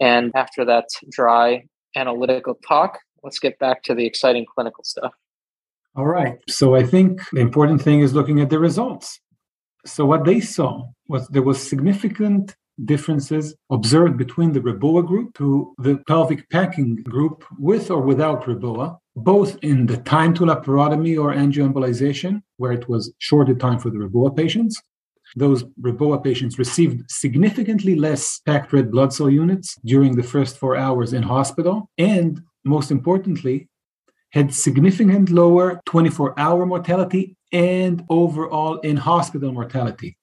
And 0.00 0.32
after 0.34 0.64
that 0.64 0.86
dry 1.10 1.64
analytical 1.96 2.58
talk, 2.66 2.98
let's 3.22 3.38
get 3.38 3.58
back 3.58 3.82
to 3.84 3.94
the 3.94 4.06
exciting 4.06 4.46
clinical 4.54 4.84
stuff. 4.84 5.12
All 5.96 6.06
right. 6.06 6.38
So 6.48 6.74
I 6.74 6.82
think 6.82 7.20
the 7.32 7.40
important 7.40 7.80
thing 7.80 8.00
is 8.00 8.14
looking 8.14 8.40
at 8.40 8.50
the 8.50 8.58
results. 8.58 9.20
So 9.86 10.04
what 10.04 10.24
they 10.24 10.40
saw 10.40 10.88
was 11.08 11.28
there 11.28 11.42
was 11.42 11.62
significant 11.62 12.56
differences 12.84 13.54
observed 13.70 14.16
between 14.16 14.52
the 14.52 14.60
Reboa 14.60 15.06
group 15.06 15.34
to 15.34 15.74
the 15.78 15.98
pelvic 16.08 16.48
packing 16.50 16.96
group 16.96 17.44
with 17.58 17.90
or 17.90 18.00
without 18.00 18.44
Reboa, 18.44 18.98
both 19.14 19.56
in 19.62 19.86
the 19.86 19.98
time 19.98 20.34
to 20.34 20.44
laparotomy 20.44 21.16
or 21.22 21.32
angioembolization, 21.32 22.42
where 22.56 22.72
it 22.72 22.88
was 22.88 23.12
shorter 23.18 23.54
time 23.54 23.78
for 23.78 23.90
the 23.90 23.98
Reboa 23.98 24.36
patients. 24.36 24.80
Those 25.36 25.64
Reboa 25.80 26.22
patients 26.22 26.58
received 26.58 27.10
significantly 27.10 27.96
less 27.96 28.40
packed 28.40 28.72
red 28.72 28.90
blood 28.90 29.12
cell 29.12 29.30
units 29.30 29.76
during 29.84 30.14
the 30.14 30.22
first 30.22 30.58
four 30.58 30.76
hours 30.76 31.12
in 31.12 31.22
hospital, 31.22 31.90
and 31.98 32.40
most 32.64 32.90
importantly, 32.90 33.68
had 34.30 34.54
significant 34.54 35.30
lower 35.30 35.80
24 35.86 36.38
hour 36.38 36.66
mortality 36.66 37.36
and 37.52 38.04
overall 38.08 38.78
in 38.80 38.96
hospital 38.96 39.52
mortality. 39.52 40.16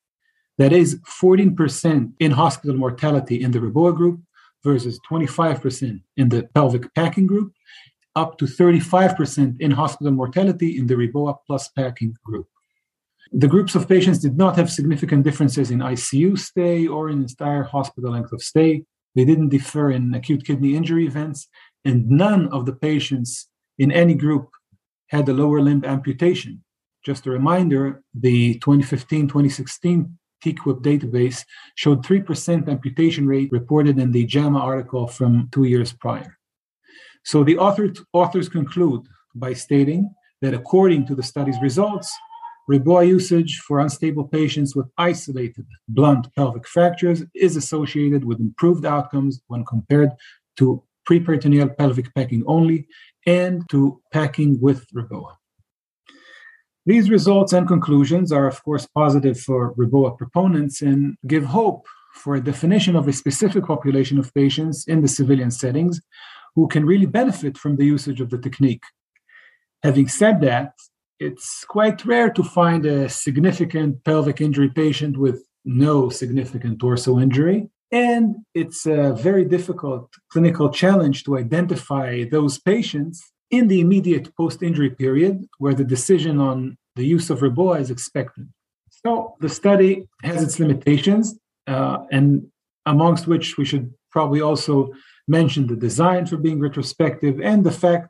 That 0.58 0.74
is 0.74 1.00
14% 1.22 2.14
in 2.20 2.32
hospital 2.32 2.76
mortality 2.76 3.42
in 3.42 3.52
the 3.52 3.60
Reboa 3.60 3.96
group 3.96 4.22
versus 4.64 5.00
25% 5.10 6.02
in 6.18 6.30
the 6.30 6.44
pelvic 6.54 6.94
packing 6.94 7.26
group, 7.26 7.54
up 8.16 8.38
to 8.38 8.46
35% 8.46 9.60
in 9.60 9.72
hospital 9.72 10.12
mortality 10.12 10.78
in 10.78 10.88
the 10.88 10.96
Reboa 10.96 11.38
plus 11.48 11.70
packing 11.70 12.14
group. 12.24 12.48
The 13.34 13.48
groups 13.48 13.76
of 13.76 13.88
patients 13.88 14.20
did 14.20 14.38
not 14.38 14.58
have 14.58 14.70
significant 14.70 15.24
differences 15.24 15.72
in 15.72 15.80
ICU 15.80 16.38
stay 16.38 16.86
or 16.86 17.10
in 17.10 17.22
entire 17.22 17.64
hospital 17.64 18.12
length 18.12 18.34
of 18.34 18.42
stay. 18.42 18.84
They 19.16 19.24
didn't 19.24 19.50
differ 19.50 19.92
in 19.92 20.14
acute 20.14 20.46
kidney 20.46 20.76
injury 20.76 21.06
events, 21.06 21.48
and 21.86 22.10
none 22.10 22.50
of 22.50 22.66
the 22.66 22.74
patients 22.74 23.48
in 23.80 23.90
any 23.92 24.16
group 24.16 24.50
had 25.08 25.30
a 25.30 25.34
lower 25.34 25.62
limb 25.62 25.86
amputation. 25.86 26.64
Just 27.06 27.26
a 27.26 27.32
reminder 27.32 28.04
the 28.14 28.56
2015 28.56 29.28
2016 29.30 30.18
TQIP 30.44 30.82
database 30.82 31.46
showed 31.76 32.04
3% 32.04 32.68
amputation 32.68 33.28
rate 33.28 33.52
reported 33.52 33.98
in 33.98 34.12
the 34.12 34.26
JAMA 34.26 34.60
article 34.60 35.08
from 35.08 35.48
two 35.52 35.64
years 35.64 35.94
prior. 35.94 36.38
So 37.24 37.44
the 37.44 37.58
author, 37.58 37.94
authors 38.12 38.50
conclude 38.50 39.08
by 39.36 39.54
stating 39.54 40.14
that 40.42 40.54
according 40.54 41.06
to 41.08 41.16
the 41.16 41.24
study's 41.24 41.62
results, 41.62 42.12
Reboa 42.72 43.06
usage 43.06 43.60
for 43.68 43.80
unstable 43.80 44.26
patients 44.26 44.76
with 44.78 44.88
isolated 44.98 45.66
blunt 45.90 46.34
pelvic 46.36 46.66
fractures 46.66 47.22
is 47.36 47.58
associated 47.58 48.24
with 48.24 48.40
improved 48.40 48.86
outcomes 48.86 49.42
when 49.48 49.66
compared 49.66 50.12
to 50.58 50.82
preperitoneal 51.10 51.76
pelvic 51.78 52.14
packing 52.16 52.44
only 52.48 52.88
and 53.28 53.68
to 53.70 54.02
packing 54.14 54.58
with 54.62 54.88
Reboa. 54.92 55.34
These 56.86 57.10
results 57.10 57.52
and 57.52 57.68
conclusions 57.68 58.32
are, 58.32 58.48
of 58.48 58.64
course, 58.64 58.88
positive 58.96 59.38
for 59.38 59.76
Reboa 59.76 60.18
proponents 60.18 60.82
and 60.82 61.18
give 61.28 61.44
hope 61.44 61.86
for 62.14 62.36
a 62.36 62.42
definition 62.42 62.96
of 62.96 63.08
a 63.08 63.14
specific 63.14 63.66
population 63.66 64.18
of 64.18 64.34
patients 64.34 64.88
in 64.88 65.02
the 65.02 65.10
civilian 65.10 65.52
settings 65.52 66.02
who 66.56 66.70
can 66.70 66.86
really 66.86 67.06
benefit 67.06 67.58
from 67.58 67.76
the 67.76 67.86
usage 67.86 68.22
of 68.22 68.30
the 68.30 68.38
technique. 68.38 68.84
Having 69.84 70.08
said 70.08 70.42
that, 70.42 70.74
it's 71.22 71.64
quite 71.66 72.04
rare 72.04 72.32
to 72.32 72.44
find 72.44 72.84
a 72.86 73.08
significant 73.08 74.04
pelvic 74.04 74.42
injury 74.42 74.70
patient 74.70 75.16
with 75.18 75.44
no 75.64 76.10
significant 76.10 76.80
torso 76.80 77.20
injury. 77.20 77.70
And 77.92 78.38
it's 78.56 78.88
a 78.88 79.14
very 79.14 79.46
difficult 79.46 80.10
clinical 80.32 80.70
challenge 80.72 81.24
to 81.26 81.38
identify 81.38 82.24
those 82.24 82.58
patients 82.58 83.32
in 83.52 83.68
the 83.68 83.82
immediate 83.82 84.36
post 84.36 84.64
injury 84.64 84.90
period 84.90 85.46
where 85.60 85.76
the 85.76 85.84
decision 85.84 86.40
on 86.40 86.78
the 86.96 87.06
use 87.06 87.30
of 87.30 87.42
Reboa 87.42 87.80
is 87.80 87.92
expected. 87.92 88.50
So 88.90 89.36
the 89.42 89.50
study 89.50 90.08
has 90.24 90.42
its 90.42 90.60
limitations, 90.60 91.38
uh, 91.68 92.00
and 92.12 92.48
amongst 92.86 93.28
which 93.28 93.58
we 93.58 93.66
should 93.66 93.94
probably 94.12 94.42
also 94.42 94.92
mention 95.28 95.68
the 95.68 95.76
design 95.76 96.26
for 96.26 96.38
being 96.38 96.60
retrospective 96.60 97.40
and 97.42 97.64
the 97.64 97.72
fact 97.72 98.08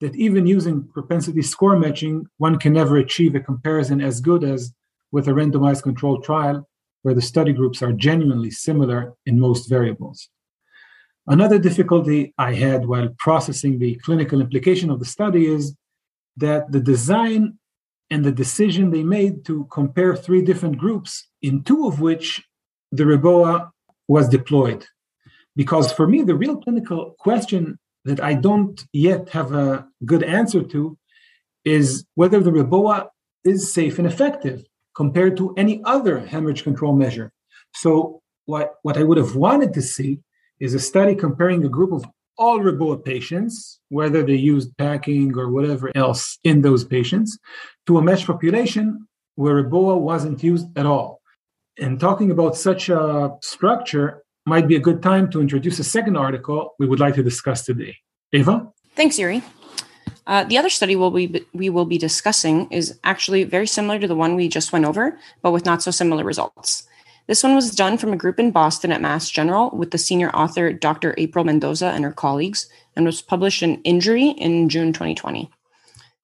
that 0.00 0.14
even 0.16 0.46
using 0.46 0.88
propensity 0.88 1.42
score 1.42 1.78
matching, 1.78 2.26
one 2.38 2.58
can 2.58 2.72
never 2.72 2.96
achieve 2.96 3.34
a 3.34 3.40
comparison 3.40 4.00
as 4.00 4.20
good 4.20 4.44
as 4.44 4.72
with 5.12 5.28
a 5.28 5.30
randomized 5.30 5.82
controlled 5.82 6.24
trial 6.24 6.66
where 7.02 7.14
the 7.14 7.22
study 7.22 7.52
groups 7.52 7.82
are 7.82 7.92
genuinely 7.92 8.50
similar 8.50 9.14
in 9.26 9.38
most 9.38 9.68
variables. 9.68 10.28
Another 11.26 11.58
difficulty 11.58 12.34
I 12.38 12.54
had 12.54 12.86
while 12.86 13.08
processing 13.18 13.78
the 13.78 13.94
clinical 13.96 14.40
implication 14.40 14.90
of 14.90 14.98
the 14.98 15.04
study 15.04 15.46
is 15.46 15.74
that 16.36 16.72
the 16.72 16.80
design 16.80 17.58
and 18.10 18.24
the 18.24 18.32
decision 18.32 18.90
they 18.90 19.04
made 19.04 19.44
to 19.44 19.68
compare 19.70 20.16
three 20.16 20.42
different 20.42 20.78
groups, 20.78 21.28
in 21.42 21.62
two 21.62 21.86
of 21.86 22.00
which 22.00 22.42
the 22.90 23.04
Reboa 23.04 23.70
was 24.08 24.28
deployed. 24.28 24.84
Because 25.54 25.92
for 25.92 26.06
me, 26.08 26.22
the 26.22 26.34
real 26.34 26.56
clinical 26.56 27.14
question 27.18 27.78
that 28.10 28.22
I 28.22 28.34
don't 28.34 28.84
yet 28.92 29.30
have 29.30 29.52
a 29.52 29.86
good 30.04 30.22
answer 30.22 30.62
to 30.62 30.98
is 31.64 32.04
whether 32.14 32.40
the 32.40 32.50
Reboa 32.50 33.08
is 33.44 33.72
safe 33.72 33.98
and 33.98 34.06
effective 34.06 34.64
compared 34.94 35.36
to 35.36 35.54
any 35.56 35.80
other 35.84 36.18
hemorrhage 36.18 36.64
control 36.64 36.94
measure. 36.94 37.32
So, 37.74 38.20
what, 38.46 38.74
what 38.82 38.96
I 38.98 39.04
would 39.04 39.18
have 39.18 39.36
wanted 39.36 39.72
to 39.74 39.82
see 39.82 40.18
is 40.58 40.74
a 40.74 40.80
study 40.80 41.14
comparing 41.14 41.64
a 41.64 41.68
group 41.68 41.92
of 41.92 42.04
all 42.36 42.58
Reboa 42.58 43.04
patients, 43.04 43.80
whether 43.90 44.22
they 44.24 44.34
used 44.34 44.76
packing 44.76 45.36
or 45.38 45.50
whatever 45.50 45.92
else 45.94 46.38
in 46.42 46.62
those 46.62 46.84
patients, 46.84 47.38
to 47.86 47.98
a 47.98 48.02
mesh 48.02 48.26
population 48.26 49.06
where 49.36 49.62
Reboa 49.62 50.00
wasn't 50.00 50.42
used 50.42 50.66
at 50.76 50.86
all. 50.86 51.20
And 51.78 52.00
talking 52.00 52.30
about 52.30 52.56
such 52.56 52.88
a 52.88 53.30
structure 53.42 54.22
might 54.46 54.68
be 54.68 54.76
a 54.76 54.80
good 54.80 55.02
time 55.02 55.30
to 55.30 55.40
introduce 55.40 55.78
a 55.78 55.84
second 55.84 56.16
article 56.16 56.74
we 56.78 56.86
would 56.86 57.00
like 57.00 57.14
to 57.14 57.22
discuss 57.22 57.64
today. 57.64 57.96
Eva? 58.32 58.66
Thanks, 58.94 59.18
Yuri. 59.18 59.42
Uh, 60.26 60.44
the 60.44 60.58
other 60.58 60.70
study 60.70 60.96
we'll 60.96 61.10
be, 61.10 61.44
we 61.52 61.70
will 61.70 61.84
be 61.84 61.98
discussing 61.98 62.70
is 62.70 62.98
actually 63.04 63.44
very 63.44 63.66
similar 63.66 63.98
to 63.98 64.06
the 64.06 64.14
one 64.14 64.36
we 64.36 64.48
just 64.48 64.72
went 64.72 64.84
over, 64.84 65.18
but 65.42 65.50
with 65.50 65.64
not 65.64 65.82
so 65.82 65.90
similar 65.90 66.24
results. 66.24 66.86
This 67.26 67.42
one 67.42 67.54
was 67.54 67.74
done 67.74 67.96
from 67.96 68.12
a 68.12 68.16
group 68.16 68.38
in 68.40 68.50
Boston 68.50 68.92
at 68.92 69.00
Mass 69.00 69.30
General 69.30 69.70
with 69.70 69.92
the 69.92 69.98
senior 69.98 70.30
author 70.30 70.72
Dr. 70.72 71.14
April 71.16 71.44
Mendoza 71.44 71.86
and 71.86 72.04
her 72.04 72.12
colleagues, 72.12 72.68
and 72.96 73.06
was 73.06 73.22
published 73.22 73.62
in 73.62 73.80
Injury 73.82 74.30
in 74.30 74.68
June 74.68 74.92
2020. 74.92 75.50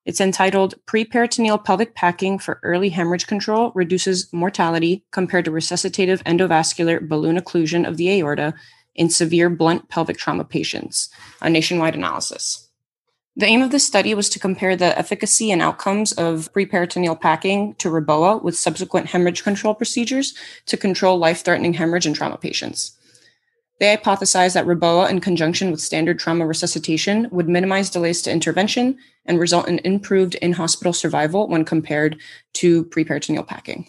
It's 0.07 0.21
entitled 0.21 0.77
Preperitoneal 0.87 1.65
Pelvic 1.65 1.97
Packing 1.97 2.39
for 2.39 2.61
Early 2.63 2.91
Hemorrhage 2.91 3.27
Control 3.27 3.73
Reduces 3.75 4.33
Mortality 4.33 5.05
Compared 5.11 5.45
to 5.47 5.51
Resuscitative 5.51 6.23
Endovascular 6.23 7.07
Balloon 7.09 7.37
Occlusion 7.37 7.87
of 7.87 7.97
the 7.97 8.09
Aorta 8.11 8.55
in 8.95 9.11
Severe 9.11 9.51
Blunt 9.51 9.89
Pelvic 9.89 10.17
Trauma 10.17 10.45
Patients, 10.45 11.11
a 11.43 11.51
nationwide 11.51 11.97
analysis. 11.97 12.69
The 13.35 13.47
aim 13.47 13.63
of 13.63 13.73
this 13.73 13.85
study 13.85 14.15
was 14.15 14.29
to 14.29 14.39
compare 14.39 14.77
the 14.77 14.97
efficacy 14.97 15.51
and 15.51 15.61
outcomes 15.61 16.13
of 16.13 16.53
preperitoneal 16.53 17.21
packing 17.21 17.75
to 17.75 17.91
Reboa 17.91 18.41
with 18.41 18.57
subsequent 18.57 19.09
hemorrhage 19.09 19.43
control 19.43 19.75
procedures 19.75 20.35
to 20.67 20.77
control 20.77 21.19
life 21.19 21.45
threatening 21.45 21.75
hemorrhage 21.75 22.07
in 22.07 22.15
trauma 22.15 22.39
patients. 22.39 22.96
They 23.79 23.97
hypothesized 23.97 24.55
that 24.55 24.67
Reboa, 24.67 25.11
in 25.11 25.21
conjunction 25.21 25.71
with 25.71 25.81
standard 25.81 26.19
trauma 26.19 26.47
resuscitation, 26.47 27.29
would 27.31 27.49
minimize 27.49 27.91
delays 27.91 28.23
to 28.23 28.31
intervention 28.31 28.97
and 29.27 29.39
result 29.39 29.69
in 29.69 29.81
improved 29.81 30.35
in 30.37 30.53
hospital 30.53 30.93
survival 30.93 31.49
when 31.49 31.65
compared 31.65 32.19
to 32.55 32.85
preperitoneal 32.87 33.47
packing. 33.47 33.89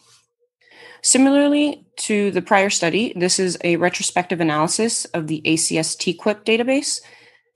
Similarly 1.02 1.86
to 1.98 2.32
the 2.32 2.42
prior 2.42 2.70
study, 2.70 3.14
this 3.16 3.40
is 3.40 3.58
a 3.64 3.78
retrospective 3.78 4.42
analysis 4.42 5.06
of 5.06 5.28
the 5.28 5.42
ACS 5.46 5.96
TQIP 5.96 6.44
database 6.44 7.00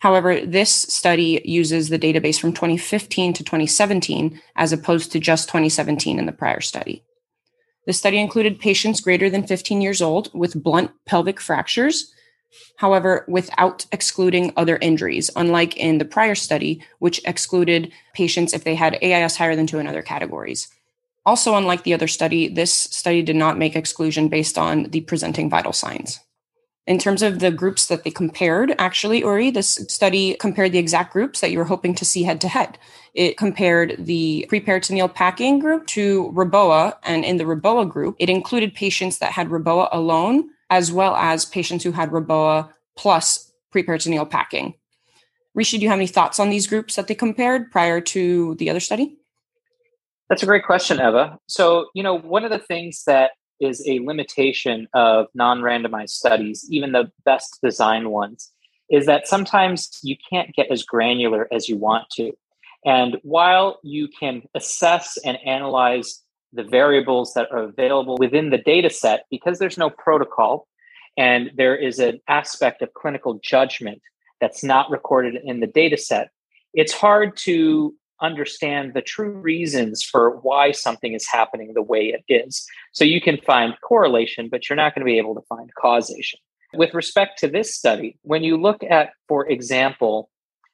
However, 0.02 0.44
this 0.44 0.72
study 0.72 1.42
uses 1.46 1.90
the 1.90 2.00
database 2.00 2.40
from 2.40 2.54
2015 2.54 3.34
to 3.34 3.44
2017 3.44 4.42
as 4.56 4.74
opposed 4.74 5.12
to 5.12 5.20
just 5.20 5.48
2017 5.48 6.18
in 6.18 6.26
the 6.26 6.32
prior 6.32 6.60
study. 6.60 7.04
The 7.86 7.94
study 7.94 8.18
included 8.18 8.60
patients 8.60 9.00
greater 9.00 9.30
than 9.30 9.46
15 9.46 9.80
years 9.80 10.02
old 10.02 10.32
with 10.34 10.62
blunt 10.62 10.90
pelvic 11.06 11.40
fractures, 11.40 12.12
however, 12.78 13.26
without 13.28 13.86
excluding 13.92 14.54
other 14.58 14.78
injuries, 14.82 15.30
unlike 15.36 15.78
in 15.78 15.98
the 15.98 16.06
prior 16.06 16.36
study, 16.36 16.84
which 17.00 17.22
excluded 17.26 17.92
patients 18.14 18.54
if 18.54 18.64
they 18.64 18.76
had 18.76 18.98
AIS 19.02 19.36
higher 19.36 19.56
than 19.56 19.68
two 19.68 19.80
in 19.80 19.88
other 19.88 20.02
categories. 20.02 20.68
Also, 21.26 21.56
unlike 21.56 21.84
the 21.84 21.94
other 21.94 22.08
study, 22.08 22.48
this 22.48 22.74
study 22.74 23.22
did 23.22 23.36
not 23.36 23.58
make 23.58 23.76
exclusion 23.76 24.28
based 24.28 24.58
on 24.58 24.84
the 24.86 25.02
presenting 25.02 25.50
vital 25.50 25.74
signs. 25.74 26.20
In 26.88 26.98
terms 26.98 27.22
of 27.22 27.40
the 27.40 27.52
groups 27.52 27.86
that 27.88 28.04
they 28.04 28.10
compared, 28.10 28.74
actually, 28.80 29.20
Uri, 29.20 29.52
this 29.52 29.76
study 29.88 30.34
compared 30.40 30.72
the 30.72 30.80
exact 30.80 31.14
groups 31.14 31.40
that 31.40 31.52
you 31.52 31.60
were 31.60 31.66
hoping 31.66 31.94
to 31.96 32.06
see 32.06 32.24
head 32.24 32.42
to 32.42 32.48
head. 32.48 32.80
It 33.14 33.38
compared 33.38 33.98
the 34.00 34.48
preperitoneal 34.50 35.14
packing 35.14 35.60
group 35.60 35.86
to 35.88 36.32
Reboa, 36.34 36.96
and 37.04 37.24
in 37.24 37.38
the 37.38 37.44
Reboa 37.44 37.88
group, 37.88 38.16
it 38.18 38.32
included 38.32 38.74
patients 38.74 39.20
that 39.20 39.32
had 39.32 39.50
Reboa 39.50 39.90
alone, 39.92 40.50
as 40.72 40.92
well 40.92 41.16
as 41.16 41.46
patients 41.46 41.84
who 41.84 41.92
had 41.92 42.10
Reboa 42.10 42.70
plus 42.98 43.52
preperitoneal 43.76 44.28
packing. 44.28 44.74
Rishi, 45.54 45.78
do 45.78 45.84
you 45.84 45.90
have 45.90 46.00
any 46.00 46.08
thoughts 46.08 46.40
on 46.40 46.50
these 46.50 46.66
groups 46.66 46.96
that 46.96 47.08
they 47.08 47.14
compared 47.14 47.72
prior 47.72 48.00
to 48.02 48.56
the 48.56 48.70
other 48.70 48.80
study? 48.80 49.18
That's 50.30 50.44
a 50.44 50.46
great 50.46 50.66
question, 50.66 50.98
Eva. 51.02 51.38
So, 51.48 51.90
you 51.94 52.02
know, 52.02 52.18
one 52.18 52.46
of 52.46 52.52
the 52.52 52.60
things 52.60 53.04
that 53.06 53.32
is 53.60 53.86
a 53.86 54.00
limitation 54.00 54.88
of 54.94 55.28
non 55.36 55.60
randomized 55.60 56.12
studies, 56.12 56.66
even 56.70 56.94
the 56.94 57.12
best 57.26 57.60
designed 57.62 58.10
ones, 58.10 58.50
is 58.90 59.06
that 59.08 59.28
sometimes 59.28 60.00
you 60.04 60.16
can't 60.30 60.56
get 60.56 60.72
as 60.72 60.84
granular 60.84 61.50
as 61.52 61.68
you 61.68 61.76
want 61.76 62.06
to. 62.14 62.32
And 62.86 63.18
while 63.24 63.80
you 63.84 64.08
can 64.08 64.44
assess 64.56 65.18
and 65.26 65.38
analyze 65.46 66.24
the 66.54 66.64
variables 66.64 67.34
that 67.34 67.48
are 67.52 67.64
available 67.64 68.18
within 68.18 68.50
the 68.50 68.58
data 68.58 68.90
set, 68.90 69.26
because 69.30 69.60
there's 69.60 69.78
no 69.78 69.90
protocol 69.90 70.68
and 71.18 71.52
there 71.56 71.76
is 71.76 72.00
an 72.00 72.20
aspect 72.28 72.82
of 72.82 72.94
clinical 72.94 73.40
judgment 73.44 74.02
that's 74.40 74.64
not 74.64 74.90
recorded 74.90 75.36
in 75.44 75.60
the 75.60 75.68
data 75.68 75.98
set, 75.98 76.30
it's 76.74 76.94
hard 76.94 77.36
to 77.38 77.94
understand 78.22 78.94
the 78.94 79.02
true 79.02 79.32
reasons 79.32 80.04
for 80.04 80.38
why 80.38 80.72
something 80.72 81.14
is 81.14 81.28
happening 81.28 81.74
the 81.74 81.82
way 81.82 82.08
it 82.08 82.24
is. 82.30 82.66
So 82.94 83.04
you 83.04 83.20
can 83.20 83.38
find 83.38 83.74
correlation, 83.82 84.48
but 84.50 84.70
you're 84.70 84.78
not 84.78 84.94
going 84.94 85.02
to 85.02 85.12
be 85.12 85.18
able 85.18 85.36
to 85.36 85.42
find 85.50 85.70
causation. 85.80 86.40
With 86.74 86.94
respect 86.94 87.40
to 87.40 87.48
this 87.48 87.76
study, 87.76 88.18
when 88.22 88.44
you 88.44 88.58
look 88.58 88.84
at, 88.84 89.12
for 89.28 89.50
example, 89.50 90.30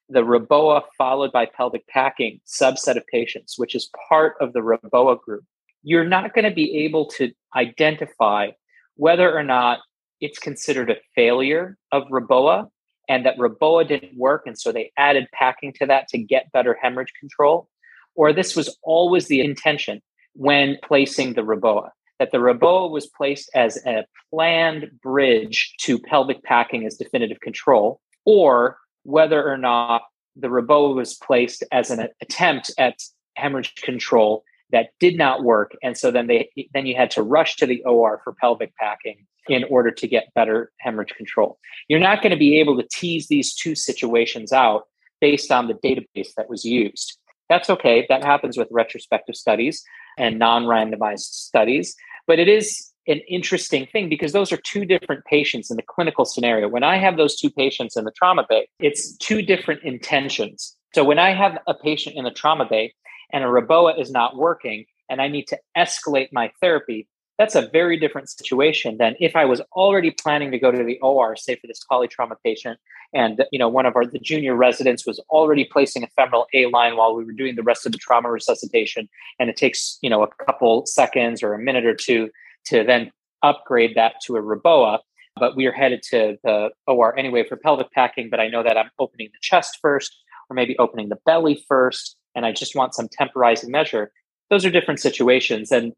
the 0.10 0.22
Reboa 0.22 0.84
followed 0.98 1.32
by 1.32 1.46
pelvic 1.46 1.88
packing 1.88 2.40
subset 2.46 2.98
of 2.98 3.08
patients, 3.08 3.58
which 3.58 3.76
is 3.76 3.90
part 4.08 4.36
of 4.40 4.54
the 4.54 4.60
Reboa 4.60 5.20
group, 5.20 5.44
you're 5.88 6.04
not 6.04 6.34
going 6.34 6.44
to 6.44 6.52
be 6.52 6.80
able 6.80 7.06
to 7.06 7.32
identify 7.56 8.50
whether 8.98 9.34
or 9.34 9.42
not 9.42 9.80
it's 10.20 10.38
considered 10.38 10.92
a 10.92 10.98
failure 11.16 11.78
of 11.94 12.04
Reboa 12.10 12.68
and 13.08 13.26
that 13.26 13.38
Reboa 13.38 13.88
didn't 13.88 14.18
work. 14.18 14.44
And 14.46 14.60
so 14.60 14.74
they 14.74 14.92
added 14.98 15.28
packing 15.32 15.72
to 15.80 15.86
that 15.86 16.10
to 16.10 16.18
get 16.18 16.52
better 16.52 16.78
hemorrhage 16.82 17.14
control. 17.18 17.70
Or 18.16 18.34
this 18.34 18.54
was 18.54 18.78
always 18.84 19.28
the 19.28 19.40
intention 19.40 20.02
when 20.34 20.76
placing 20.84 21.36
the 21.36 21.44
Reboa, 21.44 21.92
that 22.20 22.34
the 22.34 22.40
Reboa 22.40 22.92
was 22.92 23.08
placed 23.08 23.50
as 23.56 23.78
a 23.86 24.04
planned 24.30 24.90
bridge 25.02 25.74
to 25.84 26.00
pelvic 26.00 26.44
packing 26.44 26.86
as 26.86 26.98
definitive 26.98 27.40
control, 27.40 28.02
or 28.26 28.78
whether 29.04 29.50
or 29.50 29.58
not 29.58 30.02
the 30.36 30.50
Reboa 30.50 30.96
was 30.96 31.14
placed 31.16 31.64
as 31.72 31.92
an 31.92 32.10
attempt 32.22 32.74
at 32.78 33.00
hemorrhage 33.38 33.74
control 33.76 34.44
that 34.72 34.90
did 35.00 35.18
not 35.18 35.44
work. 35.44 35.76
And 35.82 35.98
so 35.98 36.12
then 36.12 36.28
they 36.28 36.50
then 36.74 36.86
you 36.86 36.96
had 36.96 37.12
to 37.12 37.24
rush 37.24 37.56
to 37.58 37.66
the 37.66 37.84
OR 37.84 38.22
for 38.24 38.34
pelvic 38.34 38.76
packing 38.76 39.26
in 39.48 39.64
order 39.66 39.92
to 39.92 40.08
get 40.08 40.34
better 40.36 40.72
hemorrhage 40.80 41.16
control. 41.16 41.58
You're 41.88 42.00
not 42.00 42.22
going 42.22 42.32
to 42.32 42.38
be 42.38 42.60
able 42.60 42.78
to 42.78 42.88
tease 42.92 43.28
these 43.28 43.56
two 43.56 43.76
situations 43.76 44.52
out 44.52 44.84
based 45.22 45.52
on 45.52 45.68
the 45.68 45.74
database 45.74 46.34
that 46.36 46.50
was 46.50 46.66
used. 46.66 47.18
That's 47.50 47.70
okay. 47.70 48.06
That 48.10 48.24
happens 48.24 48.58
with 48.58 48.68
retrospective 48.72 49.36
studies 49.36 49.84
and 50.18 50.38
non 50.38 50.64
randomized 50.64 51.20
studies. 51.20 51.96
But 52.26 52.40
it 52.40 52.50
is 52.50 52.92
an 53.08 53.22
interesting 53.30 53.88
thing 53.88 54.10
because 54.10 54.34
those 54.34 54.52
are 54.52 54.58
two 54.58 54.84
different 54.84 55.24
patients 55.26 55.72
in 55.72 55.78
the 55.78 55.84
clinical 55.84 56.26
scenario. 56.26 56.68
When 56.68 56.84
I 56.84 56.98
have 56.98 57.16
those 57.16 57.38
two 57.38 57.50
patients 57.50 57.96
in 57.96 58.04
the 58.04 58.12
trauma 58.12 58.46
bay, 58.50 58.68
it's 58.80 59.16
two 59.18 59.42
different 59.42 59.84
intentions. 59.84 60.76
So 60.94 61.06
when 61.06 61.20
I 61.20 61.34
have 61.34 61.58
a 61.68 61.74
patient 61.74 62.18
in 62.18 62.26
the 62.26 62.32
trauma 62.32 62.66
bay 62.70 62.94
and 63.32 63.44
a 63.44 63.48
Reboa 63.48 64.00
is 64.00 64.12
not 64.12 64.36
working 64.36 64.86
and 65.10 65.22
I 65.22 65.28
need 65.28 65.48
to 65.48 65.60
escalate 65.78 66.30
my 66.32 66.52
therapy, 66.62 67.08
that's 67.38 67.56
a 67.56 67.68
very 67.68 68.00
different 68.00 68.30
situation 68.30 68.98
than 68.98 69.16
if 69.20 69.36
I 69.36 69.46
was 69.46 69.62
already 69.74 70.12
planning 70.12 70.52
to 70.52 70.60
go 70.60 70.72
to 70.72 70.84
the 70.84 71.00
OR, 71.00 71.36
say 71.36 71.56
for 71.56 71.68
this 71.68 71.82
polytrauma 71.90 72.36
patient, 72.44 72.80
and 73.14 73.44
you 73.52 73.60
know 73.60 73.70
one 73.70 73.86
of 73.86 73.96
our 73.96 74.06
the 74.06 74.20
junior 74.20 74.56
residents 74.56 75.06
was 75.06 75.20
already 75.30 75.64
placing 75.64 76.04
a 76.04 76.08
femoral 76.08 76.48
A 76.54 76.66
line 76.66 76.98
while 76.98 77.16
we 77.16 77.24
were 77.24 77.32
doing 77.32 77.56
the 77.56 77.64
rest 77.64 77.86
of 77.86 77.92
the 77.92 77.98
trauma 78.00 78.32
resuscitation, 78.32 79.08
and 79.40 79.50
it 79.50 79.56
takes 79.56 80.00
you 80.02 80.10
know 80.10 80.24
a 80.24 80.46
couple 80.46 80.86
seconds 80.88 81.44
or 81.44 81.54
a 81.54 81.60
minute 81.60 81.86
or 81.86 81.94
two 81.94 82.30
to 82.66 82.84
then 82.84 83.12
upgrade 83.44 83.96
that 83.96 84.16
to 84.26 84.36
a 84.36 84.42
Reboa. 84.42 85.00
But 85.40 85.56
we 85.56 85.68
are 85.68 85.72
headed 85.72 86.02
to 86.10 86.38
the 86.44 86.72
OR 86.88 87.18
anyway 87.18 87.48
for 87.48 87.56
pelvic 87.56 87.92
packing. 87.92 88.32
But 88.32 88.40
I 88.40 88.48
know 88.48 88.64
that 88.64 88.78
I'm 88.78 88.90
opening 88.98 89.30
the 89.32 89.40
chest 89.42 89.78
first, 89.80 90.18
or 90.50 90.56
maybe 90.56 90.76
opening 90.80 91.10
the 91.10 91.20
belly 91.24 91.64
first, 91.68 92.18
and 92.38 92.46
I 92.46 92.52
just 92.54 92.76
want 92.76 92.94
some 92.94 93.10
temporizing 93.10 93.72
measure. 93.72 94.12
Those 94.52 94.64
are 94.64 94.70
different 94.70 95.02
situations, 95.02 95.72
and 95.72 95.92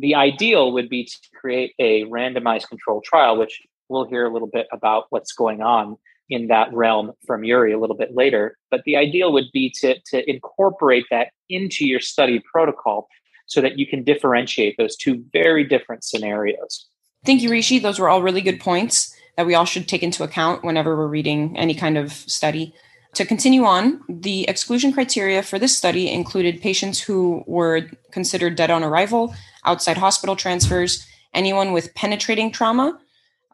the 0.00 0.16
ideal 0.16 0.72
would 0.72 0.90
be 0.90 1.04
to 1.04 1.16
create 1.40 1.72
a 1.78 2.02
randomized 2.04 2.68
control 2.68 3.00
trial, 3.02 3.38
which 3.38 3.62
we'll 3.88 4.04
hear 4.04 4.26
a 4.26 4.32
little 4.32 4.50
bit 4.52 4.66
about 4.72 5.04
what's 5.10 5.32
going 5.32 5.62
on 5.62 5.96
in 6.28 6.48
that 6.48 6.74
realm 6.74 7.12
from 7.24 7.44
Yuri 7.44 7.72
a 7.72 7.78
little 7.78 7.96
bit 7.96 8.14
later. 8.14 8.58
But 8.70 8.82
the 8.84 8.96
ideal 8.96 9.32
would 9.32 9.50
be 9.52 9.72
to, 9.80 9.94
to 10.10 10.28
incorporate 10.28 11.06
that 11.12 11.28
into 11.48 11.86
your 11.86 12.00
study 12.00 12.42
protocol 12.52 13.06
so 13.46 13.60
that 13.60 13.78
you 13.78 13.86
can 13.86 14.02
differentiate 14.02 14.74
those 14.76 14.96
two 14.96 15.24
very 15.32 15.62
different 15.62 16.02
scenarios. 16.02 16.88
Thank 17.24 17.42
you, 17.42 17.50
Rishi. 17.50 17.78
Those 17.78 18.00
were 18.00 18.08
all 18.08 18.22
really 18.22 18.40
good 18.40 18.58
points 18.58 19.16
that 19.36 19.46
we 19.46 19.54
all 19.54 19.64
should 19.64 19.86
take 19.86 20.02
into 20.02 20.24
account 20.24 20.64
whenever 20.64 20.96
we're 20.96 21.06
reading 21.06 21.56
any 21.56 21.74
kind 21.74 21.96
of 21.96 22.12
study. 22.12 22.74
To 23.14 23.24
continue 23.24 23.64
on, 23.64 24.02
the 24.08 24.48
exclusion 24.48 24.92
criteria 24.92 25.42
for 25.42 25.58
this 25.58 25.76
study 25.76 26.10
included 26.10 26.60
patients 26.60 27.00
who 27.00 27.42
were 27.46 27.88
considered 28.10 28.56
dead 28.56 28.70
on 28.70 28.84
arrival, 28.84 29.34
outside 29.64 29.96
hospital 29.96 30.36
transfers, 30.36 31.06
anyone 31.32 31.72
with 31.72 31.94
penetrating 31.94 32.50
trauma, 32.50 32.98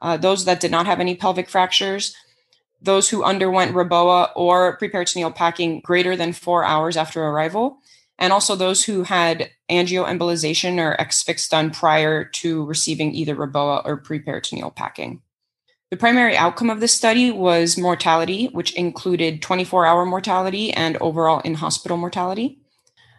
uh, 0.01 0.17
those 0.17 0.45
that 0.47 0.61
did 0.61 0.71
not 0.71 0.87
have 0.87 1.01
any 1.01 1.15
pelvic 1.15 1.49
fractures, 1.49 2.15
those 2.81 3.09
who 3.09 3.23
underwent 3.23 3.75
REBOA 3.75 4.31
or 4.35 4.77
preperitoneal 4.79 5.35
packing 5.35 5.81
greater 5.81 6.17
than 6.17 6.33
four 6.33 6.65
hours 6.65 6.97
after 6.97 7.23
arrival, 7.23 7.79
and 8.19 8.33
also 8.33 8.57
those 8.57 8.85
who 8.85 9.05
had 9.05 9.51
angioembolization 9.71 10.79
or 10.79 11.01
ex-fix 11.01 11.49
done 11.49 11.71
prior 11.71 12.25
to 12.25 12.65
receiving 12.65 13.15
either 13.15 13.37
REBOA 13.37 13.83
or 13.85 14.01
preperitoneal 14.01 14.75
packing. 14.75 15.23
The 15.93 15.99
primary 15.99 16.39
outcome 16.39 16.71
of 16.71 16.81
this 16.81 16.95
study 16.95 17.31
was 17.31 17.77
mortality, 17.77 18.47
which 18.47 18.73
included 18.77 19.43
24 19.43 19.85
hour 19.85 20.07
mortality 20.07 20.73
and 20.73 20.97
overall 21.03 21.41
in 21.41 21.53
hospital 21.53 21.99
mortality. 21.99 22.63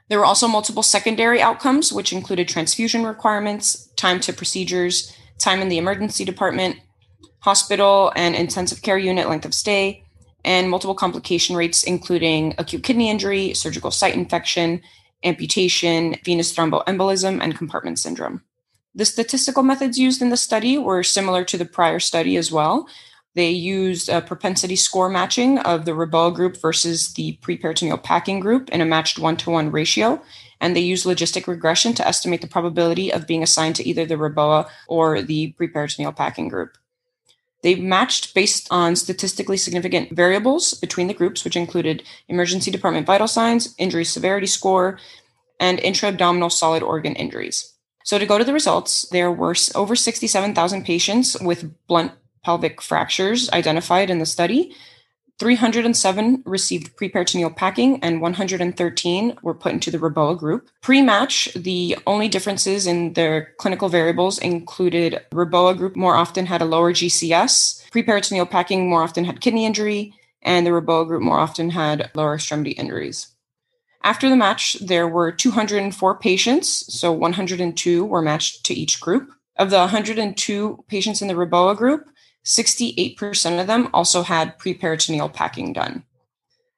There 0.10 0.18
were 0.18 0.26
also 0.26 0.48
multiple 0.48 0.82
secondary 0.82 1.40
outcomes, 1.40 1.94
which 1.94 2.12
included 2.12 2.48
transfusion 2.48 3.06
requirements, 3.06 3.90
time 3.96 4.20
to 4.22 4.34
procedures, 4.34 5.16
time 5.38 5.62
in 5.62 5.70
the 5.70 5.78
emergency 5.78 6.26
department, 6.26 6.78
hospital 7.42 8.12
and 8.16 8.34
intensive 8.34 8.82
care 8.82 8.98
unit 8.98 9.30
length 9.30 9.46
of 9.46 9.54
stay, 9.54 10.04
and 10.44 10.68
multiple 10.68 10.96
complication 10.96 11.56
rates, 11.56 11.84
including 11.84 12.56
acute 12.58 12.82
kidney 12.82 13.12
injury, 13.12 13.54
surgical 13.54 13.92
site 13.92 14.16
infection, 14.16 14.82
amputation, 15.24 16.16
venous 16.26 16.52
thromboembolism, 16.52 17.40
and 17.40 17.56
compartment 17.56 18.00
syndrome. 18.00 18.42
The 18.96 19.06
statistical 19.06 19.64
methods 19.64 19.98
used 19.98 20.22
in 20.22 20.30
the 20.30 20.38
study 20.38 20.78
were 20.78 21.02
similar 21.02 21.44
to 21.46 21.58
the 21.58 21.66
prior 21.66 22.00
study 22.00 22.38
as 22.38 22.52
well. 22.52 22.88
They 23.36 23.50
used 23.50 24.10
a 24.10 24.22
propensity 24.22 24.76
score 24.76 25.10
matching 25.10 25.58
of 25.58 25.86
the 25.86 25.94
REBOA 25.94 26.36
group 26.36 26.62
versus 26.62 27.14
the 27.14 27.40
preperitoneal 27.42 28.04
packing 28.04 28.40
group 28.40 28.70
in 28.70 28.82
a 28.82 28.86
matched 28.86 29.18
one 29.18 29.38
to 29.38 29.50
one 29.50 29.72
ratio. 29.72 30.22
And 30.62 30.76
they 30.76 30.82
used 30.82 31.06
logistic 31.06 31.48
regression 31.48 31.94
to 31.96 32.08
estimate 32.08 32.42
the 32.42 32.48
probability 32.48 33.12
of 33.12 33.26
being 33.26 33.42
assigned 33.42 33.76
to 33.78 33.88
either 33.88 34.06
the 34.06 34.16
REBOA 34.16 34.70
or 34.88 35.24
the 35.24 35.56
preperitoneal 35.60 36.16
packing 36.16 36.48
group. 36.48 36.78
They 37.64 37.76
matched 37.76 38.36
based 38.36 38.68
on 38.70 38.96
statistically 38.96 39.58
significant 39.58 40.12
variables 40.12 40.74
between 40.76 41.08
the 41.08 41.14
groups, 41.14 41.44
which 41.44 41.56
included 41.56 42.04
emergency 42.28 42.70
department 42.70 43.08
vital 43.08 43.28
signs, 43.28 43.74
injury 43.80 44.06
severity 44.06 44.48
score, 44.48 45.00
and 45.60 45.80
intra 45.80 46.10
abdominal 46.10 46.50
solid 46.50 46.84
organ 46.84 47.16
injuries. 47.16 47.73
So, 48.04 48.18
to 48.18 48.26
go 48.26 48.38
to 48.38 48.44
the 48.44 48.54
results, 48.54 49.08
there 49.12 49.32
were 49.32 49.56
over 49.76 49.96
67,000 49.96 50.86
patients 50.86 51.40
with 51.40 51.74
blunt 51.88 52.12
pelvic 52.44 52.82
fractures 52.82 53.50
identified 53.52 54.10
in 54.10 54.20
the 54.20 54.26
study. 54.26 54.76
307 55.40 56.44
received 56.46 56.96
preperitoneal 56.96 57.56
packing 57.56 58.02
and 58.04 58.22
113 58.22 59.38
were 59.42 59.54
put 59.54 59.74
into 59.74 59.90
the 59.90 59.98
REBOA 59.98 60.38
group. 60.38 60.70
Pre 60.82 61.02
match, 61.02 61.50
the 61.56 61.98
only 62.06 62.28
differences 62.28 62.86
in 62.86 63.14
their 63.14 63.54
clinical 63.58 63.90
variables 63.90 64.38
included 64.38 65.22
REBOA 65.32 65.78
group 65.78 65.96
more 65.96 66.16
often 66.16 66.46
had 66.46 66.62
a 66.62 66.66
lower 66.66 66.94
GCS, 66.94 67.90
preperitoneal 67.90 68.50
packing 68.50 68.90
more 68.90 69.04
often 69.04 69.26
had 69.26 69.42
kidney 69.42 69.66
injury, 69.66 70.14
and 70.44 70.68
the 70.68 70.72
REBOA 70.72 71.08
group 71.08 71.22
more 71.22 71.40
often 71.40 71.72
had 71.72 72.12
lower 72.14 72.36
extremity 72.36 72.72
injuries. 72.72 73.33
After 74.04 74.30
the 74.30 74.36
match, 74.36 74.74
there 74.82 75.08
were 75.08 75.32
204 75.32 76.20
patients, 76.20 76.94
so 77.00 77.12
102 77.12 78.04
were 78.04 78.22
matched 78.22 78.66
to 78.66 78.74
each 78.74 79.00
group. 79.00 79.30
Of 79.56 79.70
the 79.70 79.78
102 79.78 80.84
patients 80.88 81.22
in 81.22 81.28
the 81.28 81.36
REBOA 81.36 81.78
group, 81.78 82.06
68% 82.44 83.62
of 83.62 83.68
them 83.68 83.90
also 83.94 84.24
had 84.24 84.60
preperitoneal 84.60 85.32
packing 85.32 85.72
done. 85.72 86.04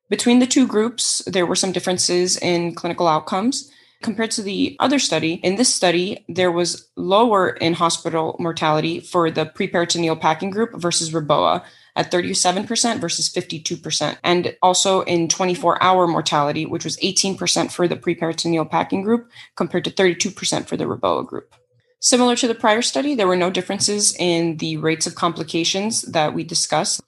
Between 0.09 0.37
the 0.37 0.45
two 0.45 0.67
groups, 0.67 1.23
there 1.25 1.47
were 1.47 1.55
some 1.55 1.71
differences 1.71 2.37
in 2.37 2.75
clinical 2.75 3.07
outcomes. 3.07 3.71
Compared 4.03 4.29
to 4.31 4.43
the 4.43 4.75
other 4.79 4.99
study, 4.99 5.35
in 5.35 5.55
this 5.55 5.73
study, 5.73 6.23
there 6.29 6.51
was 6.51 6.89
lower 6.95 7.49
in 7.49 7.73
hospital 7.73 8.35
mortality 8.39 8.99
for 8.99 9.31
the 9.31 9.45
preperitoneal 9.45 10.19
packing 10.19 10.51
group 10.51 10.79
versus 10.79 11.11
REBOA, 11.11 11.63
at 11.95 12.11
37% 12.11 12.99
versus 12.99 13.29
52%, 13.29 14.17
and 14.23 14.55
also 14.61 15.01
in 15.01 15.27
24 15.27 15.81
hour 15.81 16.07
mortality, 16.07 16.65
which 16.65 16.83
was 16.83 16.97
18% 16.97 17.71
for 17.71 17.87
the 17.87 17.95
preperitoneal 17.95 18.69
packing 18.69 19.01
group 19.01 19.29
compared 19.55 19.85
to 19.85 19.91
32% 19.91 20.67
for 20.67 20.75
the 20.75 20.85
REBOA 20.85 21.25
group. 21.25 21.55
Similar 21.99 22.35
to 22.35 22.47
the 22.47 22.55
prior 22.55 22.81
study, 22.81 23.15
there 23.15 23.27
were 23.27 23.35
no 23.35 23.49
differences 23.49 24.15
in 24.19 24.57
the 24.57 24.77
rates 24.77 25.07
of 25.07 25.15
complications 25.15 26.03
that 26.03 26.33
we 26.33 26.43
discussed. 26.43 27.01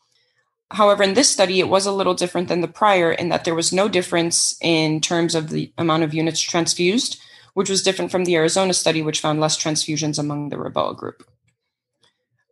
However, 0.72 1.04
in 1.04 1.14
this 1.14 1.30
study, 1.30 1.60
it 1.60 1.70
was 1.70 1.86
a 1.86 1.92
little 1.92 2.14
different 2.14 2.48
than 2.48 2.62
the 2.62 2.68
prior 2.68 3.12
in 3.12 3.30
that 3.30 3.46
there 3.46 3.56
was 3.56 3.72
no 3.72 3.88
difference 3.88 4.58
in 4.62 5.00
terms 5.00 5.36
of 5.36 5.50
the 5.50 5.72
amount 5.78 6.04
of 6.04 6.14
units 6.14 6.42
transfused, 6.42 7.20
which 7.54 7.70
was 7.70 7.84
different 7.84 8.12
from 8.12 8.26
the 8.26 8.36
Arizona 8.36 8.74
study, 8.74 9.02
which 9.02 9.20
found 9.20 9.40
less 9.40 9.58
transfusions 9.58 10.18
among 10.18 10.50
the 10.50 10.58
REBOA 10.58 10.96
group. 10.98 11.24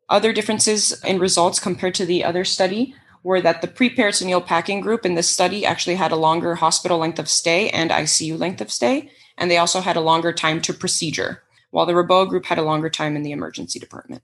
Other 0.10 0.34
differences 0.34 1.04
in 1.04 1.20
results 1.20 1.60
compared 1.60 1.96
to 1.96 2.06
the 2.06 2.24
other 2.24 2.46
study 2.46 2.94
were 3.24 3.42
that 3.42 3.62
the 3.62 3.68
preperitoneal 3.68 4.46
packing 4.46 4.82
group 4.82 5.04
in 5.06 5.16
this 5.16 5.30
study 5.30 5.66
actually 5.66 5.96
had 5.96 6.12
a 6.12 6.16
longer 6.16 6.56
hospital 6.56 7.00
length 7.00 7.18
of 7.18 7.28
stay 7.28 7.70
and 7.70 7.90
ICU 7.90 8.38
length 8.38 8.62
of 8.62 8.72
stay, 8.72 9.10
and 9.36 9.50
they 9.50 9.58
also 9.58 9.82
had 9.82 9.98
a 9.98 10.02
longer 10.02 10.32
time 10.32 10.62
to 10.62 10.74
procedure, 10.74 11.42
while 11.72 11.88
the 11.88 11.94
REBOA 11.94 12.30
group 12.30 12.46
had 12.46 12.60
a 12.60 12.64
longer 12.64 12.90
time 12.90 13.16
in 13.16 13.24
the 13.24 13.32
emergency 13.32 13.80
department. 13.80 14.22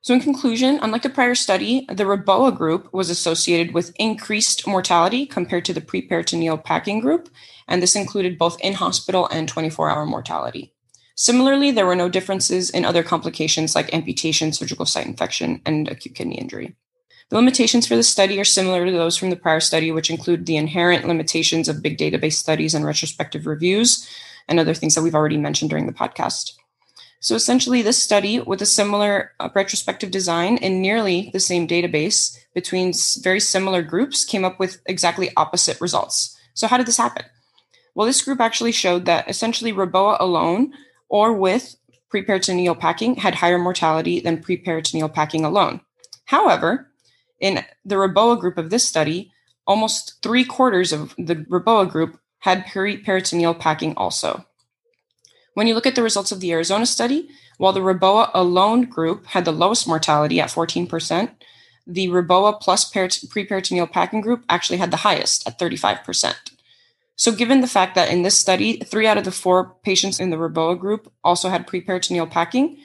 So, 0.00 0.14
in 0.14 0.20
conclusion, 0.20 0.80
unlike 0.82 1.02
the 1.02 1.10
prior 1.10 1.36
study, 1.36 1.86
the 1.88 2.02
REBOA 2.02 2.56
group 2.56 2.92
was 2.92 3.08
associated 3.08 3.72
with 3.72 3.94
increased 4.00 4.66
mortality 4.66 5.24
compared 5.24 5.64
to 5.66 5.72
the 5.72 5.80
preperitoneal 5.80 6.64
packing 6.64 6.98
group, 6.98 7.28
and 7.68 7.80
this 7.80 7.94
included 7.94 8.36
both 8.36 8.60
in 8.60 8.74
hospital 8.74 9.28
and 9.30 9.48
24 9.48 9.90
hour 9.90 10.04
mortality. 10.04 10.74
Similarly, 11.14 11.70
there 11.70 11.86
were 11.86 11.96
no 11.96 12.08
differences 12.08 12.70
in 12.70 12.84
other 12.84 13.02
complications 13.02 13.74
like 13.74 13.92
amputation, 13.94 14.52
surgical 14.52 14.86
site 14.86 15.06
infection, 15.06 15.60
and 15.66 15.88
acute 15.88 16.14
kidney 16.14 16.38
injury. 16.38 16.74
The 17.28 17.36
limitations 17.36 17.86
for 17.86 17.96
the 17.96 18.02
study 18.02 18.38
are 18.40 18.44
similar 18.44 18.84
to 18.84 18.92
those 18.92 19.16
from 19.16 19.30
the 19.30 19.36
prior 19.36 19.60
study, 19.60 19.90
which 19.90 20.10
include 20.10 20.46
the 20.46 20.56
inherent 20.56 21.06
limitations 21.06 21.68
of 21.68 21.82
big 21.82 21.96
database 21.96 22.34
studies 22.34 22.74
and 22.74 22.84
retrospective 22.84 23.46
reviews, 23.46 24.06
and 24.48 24.58
other 24.58 24.74
things 24.74 24.94
that 24.94 25.02
we've 25.02 25.14
already 25.14 25.38
mentioned 25.38 25.70
during 25.70 25.86
the 25.86 25.92
podcast. 25.92 26.52
So, 27.20 27.36
essentially, 27.36 27.82
this 27.82 28.02
study, 28.02 28.40
with 28.40 28.60
a 28.60 28.66
similar 28.66 29.32
uh, 29.38 29.48
retrospective 29.54 30.10
design 30.10 30.56
in 30.56 30.82
nearly 30.82 31.30
the 31.32 31.40
same 31.40 31.68
database 31.68 32.36
between 32.52 32.92
very 33.22 33.38
similar 33.38 33.80
groups, 33.80 34.24
came 34.24 34.44
up 34.44 34.58
with 34.58 34.82
exactly 34.86 35.30
opposite 35.36 35.80
results. 35.80 36.36
So, 36.54 36.66
how 36.66 36.78
did 36.78 36.86
this 36.86 36.96
happen? 36.96 37.24
Well, 37.94 38.06
this 38.06 38.22
group 38.22 38.40
actually 38.40 38.72
showed 38.72 39.04
that 39.04 39.28
essentially 39.30 39.72
REBOA 39.72 40.16
alone 40.18 40.72
or 41.12 41.34
with 41.34 41.76
preperitoneal 42.12 42.80
packing 42.80 43.16
had 43.16 43.36
higher 43.36 43.58
mortality 43.58 44.18
than 44.18 44.42
preperitoneal 44.42 45.12
packing 45.12 45.44
alone. 45.44 45.82
However, 46.24 46.90
in 47.38 47.64
the 47.84 47.96
REBOA 47.96 48.40
group 48.40 48.56
of 48.56 48.70
this 48.70 48.88
study, 48.88 49.30
almost 49.66 50.22
three 50.22 50.44
quarters 50.44 50.90
of 50.92 51.14
the 51.18 51.36
REBOA 51.36 51.90
group 51.90 52.18
had 52.38 52.64
preperitoneal 52.64 53.58
packing 53.58 53.94
also. 53.96 54.46
When 55.54 55.66
you 55.66 55.74
look 55.74 55.86
at 55.86 55.94
the 55.94 56.02
results 56.02 56.32
of 56.32 56.40
the 56.40 56.50
Arizona 56.52 56.86
study, 56.86 57.28
while 57.58 57.74
the 57.74 57.80
REBOA 57.80 58.30
alone 58.32 58.84
group 58.84 59.26
had 59.26 59.44
the 59.44 59.52
lowest 59.52 59.86
mortality 59.86 60.40
at 60.40 60.48
14%, 60.48 61.30
the 61.86 62.08
REBOA 62.08 62.58
plus 62.60 62.90
preperitoneal 62.90 63.90
packing 63.90 64.22
group 64.22 64.44
actually 64.48 64.78
had 64.78 64.90
the 64.90 64.98
highest 64.98 65.46
at 65.46 65.58
35%. 65.58 66.51
So, 67.16 67.32
given 67.32 67.60
the 67.60 67.66
fact 67.66 67.94
that 67.94 68.10
in 68.10 68.22
this 68.22 68.36
study, 68.36 68.78
three 68.78 69.06
out 69.06 69.18
of 69.18 69.24
the 69.24 69.30
four 69.30 69.76
patients 69.84 70.18
in 70.18 70.30
the 70.30 70.36
REBOA 70.36 70.78
group 70.78 71.12
also 71.22 71.50
had 71.50 71.66
preperitoneal 71.66 72.30
packing, 72.30 72.78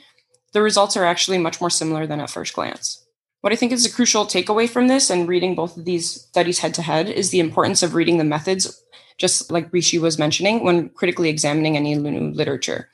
the 0.54 0.62
results 0.62 0.98
are 0.98 1.06
actually 1.06 1.38
much 1.38 1.62
more 1.62 1.70
similar 1.70 2.06
than 2.06 2.20
at 2.20 2.30
first 2.30 2.54
glance. 2.54 3.06
What 3.42 3.54
I 3.54 3.56
think 3.56 3.72
is 3.72 3.86
a 3.86 3.92
crucial 3.92 4.26
takeaway 4.26 4.70
from 4.70 4.88
this 4.88 5.10
and 5.10 5.28
reading 5.28 5.56
both 5.56 5.78
of 5.78 5.86
these 5.86 6.10
studies 6.10 6.60
head 6.60 6.74
to 6.76 6.82
head 6.82 7.08
is 7.08 7.30
the 7.30 7.40
importance 7.40 7.84
of 7.84 7.94
reading 7.94 8.18
the 8.18 8.24
methods, 8.24 8.84
just 9.18 9.52
like 9.52 9.72
Rishi 9.72 10.00
was 10.00 10.20
mentioning, 10.20 10.64
when 10.64 10.90
critically 10.90 11.30
examining 11.30 11.78
any 11.78 11.96
new 11.96 12.32
literature. 12.32 12.90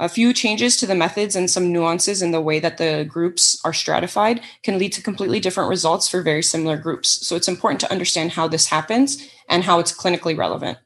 A 0.00 0.08
few 0.08 0.32
changes 0.32 0.76
to 0.76 0.86
the 0.86 0.94
methods 0.94 1.34
and 1.34 1.50
some 1.50 1.72
nuances 1.72 2.22
in 2.22 2.30
the 2.30 2.40
way 2.40 2.60
that 2.60 2.78
the 2.78 3.04
groups 3.08 3.60
are 3.64 3.72
stratified 3.72 4.40
can 4.62 4.78
lead 4.78 4.92
to 4.92 5.02
completely 5.02 5.40
different 5.40 5.68
results 5.68 6.08
for 6.08 6.22
very 6.22 6.42
similar 6.42 6.76
groups. 6.76 7.26
So 7.26 7.34
it's 7.34 7.48
important 7.48 7.80
to 7.80 7.90
understand 7.90 8.32
how 8.32 8.46
this 8.46 8.66
happens 8.66 9.28
and 9.48 9.64
how 9.64 9.80
it's 9.80 9.96
clinically 9.96 10.38
relevant. 10.38 10.78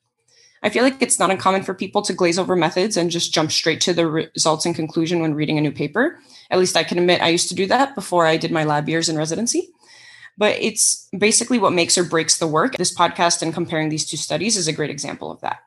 I 0.63 0.71
feel 0.71 0.83
like 0.83 1.03
it's 1.03 1.19
not 1.19 1.31
uncommon 1.31 1.63
for 1.63 1.75
people 1.75 2.01
to 2.03 2.15
glaze 2.15 2.39
over 2.39 2.57
methods 2.57 2.97
and 2.97 3.11
just 3.11 3.35
jump 3.35 3.53
straight 3.53 3.81
to 3.83 3.93
the 3.93 4.07
results 4.07 4.65
and 4.65 4.75
conclusion 4.75 5.21
when 5.21 5.35
reading 5.35 5.59
a 5.59 5.61
new 5.61 5.73
paper. 5.73 6.19
At 6.51 6.59
least 6.59 6.77
I 6.77 6.85
can 6.85 6.99
admit 6.99 7.21
I 7.21 7.29
used 7.29 7.49
to 7.49 7.55
do 7.55 7.67
that 7.67 7.95
before 7.95 8.27
I 8.27 8.37
did 8.37 8.53
my 8.53 8.65
lab 8.65 8.89
years 8.89 9.09
in 9.09 9.17
residency. 9.19 9.69
but 10.39 10.57
it's 10.61 11.09
basically 11.17 11.59
what 11.59 11.73
makes 11.73 11.99
or 11.99 12.05
breaks 12.05 12.39
the 12.39 12.47
work. 12.47 12.77
This 12.77 12.95
podcast 12.95 13.43
and 13.43 13.53
comparing 13.53 13.89
these 13.89 14.09
two 14.09 14.17
studies 14.17 14.57
is 14.57 14.69
a 14.69 14.73
great 14.73 14.91
example 14.91 15.31
of 15.31 15.41
that. 15.41 15.61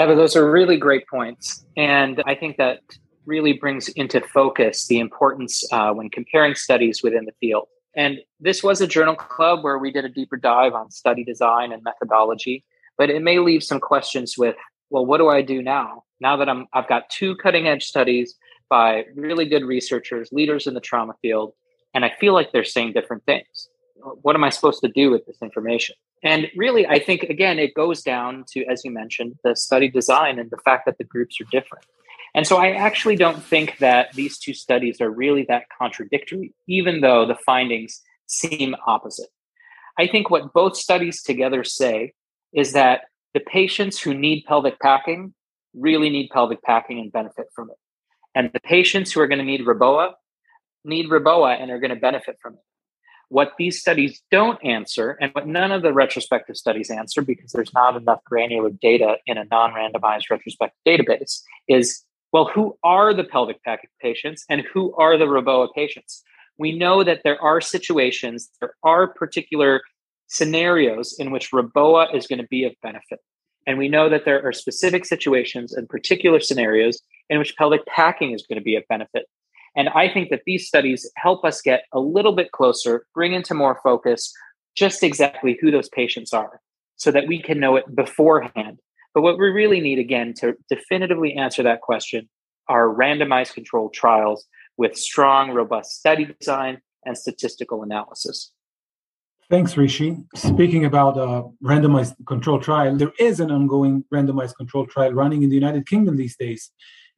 Eva, 0.00 0.14
those 0.14 0.34
are 0.34 0.50
really 0.50 0.78
great 0.78 1.06
points. 1.08 1.64
And 1.76 2.22
I 2.26 2.34
think 2.34 2.56
that 2.56 2.80
really 3.26 3.52
brings 3.52 3.88
into 3.90 4.22
focus 4.22 4.86
the 4.86 4.98
importance 4.98 5.70
uh, 5.72 5.92
when 5.92 6.08
comparing 6.08 6.54
studies 6.54 7.02
within 7.02 7.26
the 7.26 7.32
field. 7.38 7.68
And 7.94 8.18
this 8.38 8.62
was 8.62 8.80
a 8.80 8.86
journal 8.86 9.14
club 9.14 9.62
where 9.62 9.78
we 9.78 9.92
did 9.92 10.06
a 10.06 10.08
deeper 10.08 10.38
dive 10.38 10.72
on 10.72 10.90
study 10.90 11.22
design 11.22 11.70
and 11.70 11.82
methodology, 11.82 12.64
but 12.96 13.10
it 13.10 13.20
may 13.20 13.40
leave 13.40 13.62
some 13.62 13.78
questions 13.78 14.38
with, 14.38 14.56
well, 14.88 15.04
what 15.04 15.18
do 15.18 15.28
I 15.28 15.42
do 15.42 15.60
now? 15.60 16.04
Now 16.18 16.36
that 16.38 16.48
I'm, 16.48 16.66
I've 16.72 16.88
got 16.88 17.10
two 17.10 17.36
cutting 17.36 17.68
edge 17.68 17.84
studies 17.84 18.36
by 18.70 19.04
really 19.14 19.44
good 19.44 19.64
researchers, 19.64 20.30
leaders 20.32 20.66
in 20.66 20.72
the 20.72 20.80
trauma 20.80 21.14
field, 21.20 21.52
and 21.92 22.06
I 22.06 22.12
feel 22.18 22.32
like 22.32 22.52
they're 22.52 22.64
saying 22.64 22.94
different 22.94 23.26
things. 23.26 23.68
What 24.22 24.34
am 24.34 24.44
I 24.44 24.48
supposed 24.48 24.80
to 24.80 24.88
do 24.88 25.10
with 25.10 25.26
this 25.26 25.42
information? 25.42 25.96
And 26.22 26.48
really, 26.54 26.86
I 26.86 26.98
think, 26.98 27.22
again, 27.24 27.58
it 27.58 27.74
goes 27.74 28.02
down 28.02 28.44
to, 28.52 28.64
as 28.66 28.84
you 28.84 28.90
mentioned, 28.90 29.38
the 29.42 29.56
study 29.56 29.88
design 29.88 30.38
and 30.38 30.50
the 30.50 30.58
fact 30.58 30.84
that 30.86 30.98
the 30.98 31.04
groups 31.04 31.40
are 31.40 31.46
different. 31.50 31.84
And 32.34 32.46
so 32.46 32.58
I 32.58 32.72
actually 32.72 33.16
don't 33.16 33.42
think 33.42 33.78
that 33.78 34.12
these 34.12 34.38
two 34.38 34.54
studies 34.54 35.00
are 35.00 35.10
really 35.10 35.44
that 35.48 35.64
contradictory, 35.76 36.52
even 36.68 37.00
though 37.00 37.26
the 37.26 37.34
findings 37.34 38.02
seem 38.26 38.76
opposite. 38.86 39.30
I 39.98 40.06
think 40.06 40.30
what 40.30 40.52
both 40.52 40.76
studies 40.76 41.22
together 41.22 41.64
say 41.64 42.12
is 42.52 42.72
that 42.72 43.02
the 43.34 43.40
patients 43.40 44.00
who 44.00 44.14
need 44.14 44.44
pelvic 44.46 44.78
packing 44.80 45.34
really 45.74 46.10
need 46.10 46.30
pelvic 46.30 46.62
packing 46.62 46.98
and 46.98 47.10
benefit 47.12 47.46
from 47.54 47.70
it. 47.70 47.76
And 48.34 48.50
the 48.52 48.60
patients 48.60 49.12
who 49.12 49.20
are 49.20 49.26
going 49.26 49.38
to 49.38 49.44
need 49.44 49.62
REBOA 49.62 50.12
need 50.84 51.08
REBOA 51.10 51.60
and 51.60 51.70
are 51.70 51.78
going 51.78 51.94
to 51.94 51.96
benefit 51.96 52.38
from 52.40 52.54
it. 52.54 52.60
What 53.30 53.52
these 53.58 53.80
studies 53.80 54.20
don't 54.30 54.62
answer, 54.64 55.16
and 55.20 55.32
what 55.32 55.46
none 55.46 55.72
of 55.72 55.82
the 55.82 55.92
retrospective 55.92 56.56
studies 56.56 56.90
answer 56.90 57.22
because 57.22 57.52
there's 57.52 57.72
not 57.72 57.96
enough 57.96 58.22
granular 58.24 58.70
data 58.70 59.16
in 59.24 59.38
a 59.38 59.44
non 59.44 59.72
randomized 59.72 60.30
retrospective 60.30 60.78
database, 60.86 61.40
is 61.68 62.04
well, 62.32 62.44
who 62.44 62.76
are 62.84 63.12
the 63.14 63.24
pelvic 63.24 63.62
packing 63.64 63.90
patients 64.00 64.44
and 64.48 64.62
who 64.72 64.94
are 64.94 65.16
the 65.16 65.26
REBOA 65.26 65.68
patients? 65.74 66.22
We 66.58 66.76
know 66.76 67.02
that 67.02 67.22
there 67.24 67.40
are 67.42 67.60
situations, 67.60 68.50
there 68.60 68.74
are 68.84 69.08
particular 69.08 69.80
scenarios 70.28 71.16
in 71.18 71.30
which 71.30 71.50
REBOA 71.50 72.14
is 72.14 72.26
going 72.26 72.40
to 72.40 72.46
be 72.48 72.64
of 72.64 72.72
benefit. 72.82 73.18
And 73.66 73.78
we 73.78 73.88
know 73.88 74.08
that 74.08 74.24
there 74.24 74.44
are 74.46 74.52
specific 74.52 75.04
situations 75.04 75.72
and 75.72 75.88
particular 75.88 76.40
scenarios 76.40 77.00
in 77.28 77.38
which 77.38 77.56
pelvic 77.56 77.84
packing 77.86 78.32
is 78.32 78.44
going 78.46 78.58
to 78.58 78.64
be 78.64 78.76
of 78.76 78.84
benefit. 78.88 79.26
And 79.76 79.88
I 79.90 80.12
think 80.12 80.30
that 80.30 80.42
these 80.46 80.66
studies 80.66 81.08
help 81.16 81.44
us 81.44 81.60
get 81.60 81.84
a 81.92 82.00
little 82.00 82.34
bit 82.34 82.52
closer, 82.52 83.06
bring 83.14 83.34
into 83.34 83.54
more 83.54 83.80
focus 83.82 84.32
just 84.76 85.02
exactly 85.02 85.58
who 85.60 85.70
those 85.70 85.88
patients 85.88 86.32
are 86.32 86.60
so 86.96 87.10
that 87.10 87.26
we 87.26 87.40
can 87.40 87.60
know 87.60 87.76
it 87.76 87.94
beforehand. 87.94 88.78
But 89.14 89.22
what 89.22 89.38
we 89.38 89.48
really 89.48 89.80
need, 89.80 89.98
again, 89.98 90.34
to 90.38 90.54
definitively 90.68 91.34
answer 91.34 91.62
that 91.62 91.80
question 91.80 92.28
are 92.68 92.88
randomized 92.88 93.54
controlled 93.54 93.92
trials 93.94 94.46
with 94.76 94.96
strong, 94.96 95.50
robust 95.50 95.98
study 95.98 96.34
design 96.38 96.80
and 97.04 97.16
statistical 97.16 97.82
analysis. 97.82 98.52
Thanks, 99.50 99.76
Rishi. 99.76 100.16
Speaking 100.36 100.84
about 100.84 101.16
a 101.16 101.48
randomized 101.64 102.14
control 102.26 102.60
trial, 102.60 102.96
there 102.96 103.12
is 103.18 103.40
an 103.40 103.50
ongoing 103.50 104.04
randomized 104.14 104.54
control 104.56 104.86
trial 104.86 105.12
running 105.12 105.42
in 105.42 105.48
the 105.48 105.56
United 105.56 105.88
Kingdom 105.88 106.16
these 106.16 106.36
days 106.36 106.70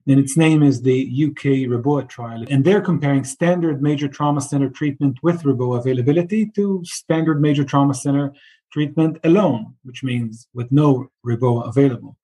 and 0.06 0.18
its 0.18 0.36
name 0.36 0.62
is 0.62 0.82
the 0.82 1.26
UK 1.28 1.68
REBOA 1.68 2.08
trial. 2.08 2.44
And 2.50 2.64
they're 2.64 2.80
comparing 2.80 3.24
standard 3.24 3.82
major 3.82 4.08
trauma 4.08 4.40
center 4.40 4.68
treatment 4.68 5.18
with 5.22 5.42
REBOA 5.42 5.78
availability 5.78 6.46
to 6.56 6.82
standard 6.84 7.40
major 7.40 7.64
trauma 7.64 7.94
center 7.94 8.32
treatment 8.72 9.18
alone, 9.24 9.74
which 9.84 10.02
means 10.02 10.48
with 10.54 10.72
no 10.72 11.10
REBOA 11.24 11.68
available. 11.68 12.16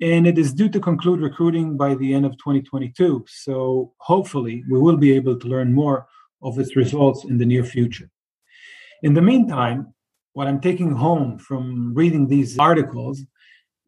And 0.00 0.26
it 0.26 0.36
is 0.36 0.52
due 0.52 0.68
to 0.70 0.80
conclude 0.80 1.20
recruiting 1.20 1.76
by 1.76 1.94
the 1.94 2.12
end 2.12 2.26
of 2.26 2.32
2022. 2.32 3.24
So 3.28 3.92
hopefully, 3.98 4.64
we 4.68 4.80
will 4.80 4.96
be 4.96 5.12
able 5.12 5.38
to 5.38 5.46
learn 5.46 5.72
more 5.72 6.08
of 6.42 6.58
its 6.58 6.74
results 6.74 7.24
in 7.24 7.38
the 7.38 7.46
near 7.46 7.62
future. 7.62 8.10
In 9.02 9.14
the 9.14 9.22
meantime, 9.22 9.94
what 10.32 10.48
I'm 10.48 10.60
taking 10.60 10.92
home 10.92 11.38
from 11.38 11.94
reading 11.94 12.26
these 12.26 12.58
articles 12.58 13.22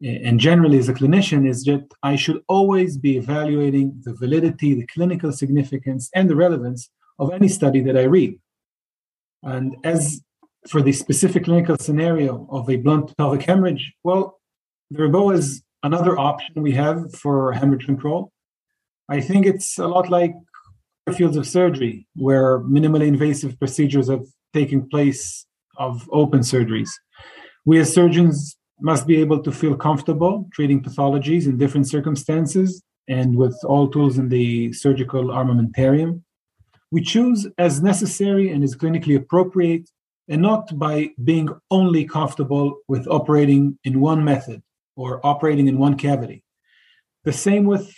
and 0.05 0.39
generally 0.39 0.77
as 0.77 0.87
a 0.87 0.93
clinician 0.93 1.49
is 1.49 1.63
that 1.63 1.85
I 2.03 2.15
should 2.15 2.41
always 2.47 2.97
be 2.97 3.17
evaluating 3.17 4.01
the 4.03 4.13
validity, 4.13 4.75
the 4.75 4.85
clinical 4.85 5.31
significance, 5.31 6.09
and 6.13 6.29
the 6.29 6.35
relevance 6.35 6.89
of 7.17 7.33
any 7.33 7.47
study 7.47 7.81
that 7.81 7.97
I 7.97 8.03
read. 8.03 8.39
And 9.41 9.75
as 9.83 10.21
for 10.69 10.81
the 10.81 10.91
specific 10.91 11.45
clinical 11.45 11.77
scenario 11.77 12.47
of 12.51 12.69
a 12.69 12.75
blunt 12.75 13.17
pelvic 13.17 13.43
hemorrhage, 13.43 13.93
well, 14.03 14.39
the 14.91 14.99
REBOA 14.99 15.37
is 15.37 15.63
another 15.81 16.17
option 16.19 16.61
we 16.61 16.73
have 16.73 17.11
for 17.13 17.53
hemorrhage 17.53 17.85
control. 17.85 18.31
I 19.09 19.21
think 19.21 19.47
it's 19.47 19.79
a 19.79 19.87
lot 19.87 20.09
like 20.09 20.35
fields 21.13 21.37
of 21.37 21.47
surgery 21.47 22.07
where 22.15 22.59
minimally 22.59 23.07
invasive 23.07 23.57
procedures 23.57 24.09
have 24.09 24.25
taken 24.53 24.87
place 24.89 25.45
of 25.77 26.07
open 26.11 26.41
surgeries. 26.41 26.89
We 27.65 27.79
as 27.79 27.93
surgeons 27.93 28.57
must 28.79 29.07
be 29.07 29.17
able 29.21 29.41
to 29.41 29.51
feel 29.51 29.75
comfortable 29.75 30.47
treating 30.53 30.81
pathologies 30.81 31.45
in 31.45 31.57
different 31.57 31.87
circumstances 31.87 32.83
and 33.07 33.35
with 33.35 33.57
all 33.65 33.87
tools 33.87 34.17
in 34.17 34.29
the 34.29 34.73
surgical 34.73 35.25
armamentarium. 35.25 36.21
We 36.91 37.01
choose 37.01 37.47
as 37.57 37.81
necessary 37.81 38.51
and 38.51 38.63
is 38.63 38.75
clinically 38.75 39.15
appropriate, 39.15 39.89
and 40.27 40.41
not 40.41 40.77
by 40.77 41.11
being 41.23 41.49
only 41.69 42.05
comfortable 42.05 42.79
with 42.87 43.07
operating 43.07 43.77
in 43.83 44.01
one 44.01 44.23
method 44.23 44.61
or 44.95 45.25
operating 45.25 45.67
in 45.67 45.77
one 45.77 45.95
cavity. 45.97 46.43
The 47.25 47.33
same 47.33 47.65
with 47.65 47.93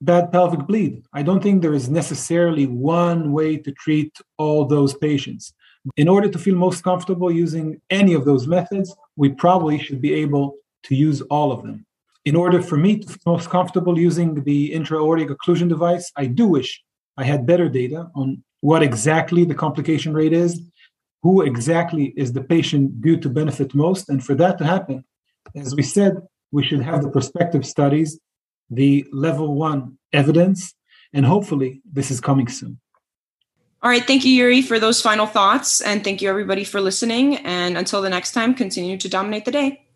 bad 0.00 0.32
pelvic 0.32 0.66
bleed. 0.66 1.04
I 1.12 1.22
don't 1.22 1.42
think 1.42 1.60
there 1.60 1.74
is 1.74 1.88
necessarily 1.88 2.66
one 2.66 3.32
way 3.32 3.56
to 3.58 3.72
treat 3.72 4.16
all 4.38 4.64
those 4.64 4.94
patients. 4.94 5.52
In 5.96 6.08
order 6.08 6.28
to 6.28 6.38
feel 6.38 6.56
most 6.56 6.82
comfortable 6.82 7.30
using 7.30 7.80
any 7.90 8.14
of 8.14 8.24
those 8.24 8.46
methods, 8.46 8.94
we 9.20 9.28
probably 9.28 9.78
should 9.78 10.00
be 10.00 10.14
able 10.24 10.46
to 10.86 10.94
use 10.94 11.20
all 11.34 11.52
of 11.52 11.62
them. 11.62 11.84
In 12.24 12.34
order 12.34 12.60
for 12.62 12.78
me 12.78 12.90
to 13.00 13.06
feel 13.06 13.34
most 13.34 13.50
comfortable 13.50 13.98
using 13.98 14.28
the 14.44 14.72
intra-aortic 14.72 15.28
occlusion 15.28 15.68
device, 15.68 16.10
I 16.16 16.24
do 16.24 16.46
wish 16.46 16.70
I 17.18 17.24
had 17.24 17.50
better 17.50 17.68
data 17.68 18.00
on 18.14 18.42
what 18.68 18.82
exactly 18.82 19.44
the 19.44 19.60
complication 19.64 20.14
rate 20.14 20.32
is, 20.32 20.52
who 21.22 21.42
exactly 21.42 22.14
is 22.16 22.32
the 22.32 22.44
patient 22.54 23.02
due 23.02 23.18
to 23.18 23.28
benefit 23.28 23.74
most. 23.74 24.08
And 24.08 24.24
for 24.24 24.34
that 24.36 24.56
to 24.56 24.64
happen, 24.64 25.04
as 25.54 25.74
we 25.74 25.82
said, 25.82 26.12
we 26.50 26.64
should 26.64 26.82
have 26.90 27.02
the 27.02 27.10
prospective 27.10 27.66
studies, 27.66 28.18
the 28.70 29.06
level 29.12 29.54
one 29.54 29.98
evidence, 30.14 30.74
and 31.12 31.26
hopefully 31.26 31.82
this 31.84 32.10
is 32.10 32.20
coming 32.20 32.48
soon. 32.48 32.80
All 33.82 33.90
right. 33.90 34.06
Thank 34.06 34.24
you, 34.24 34.32
Yuri, 34.32 34.60
for 34.60 34.78
those 34.78 35.00
final 35.00 35.26
thoughts. 35.26 35.80
And 35.80 36.04
thank 36.04 36.20
you, 36.20 36.28
everybody, 36.28 36.64
for 36.64 36.82
listening. 36.82 37.38
And 37.38 37.78
until 37.78 38.02
the 38.02 38.10
next 38.10 38.32
time, 38.32 38.52
continue 38.54 38.98
to 38.98 39.08
dominate 39.08 39.46
the 39.46 39.52
day. 39.52 39.86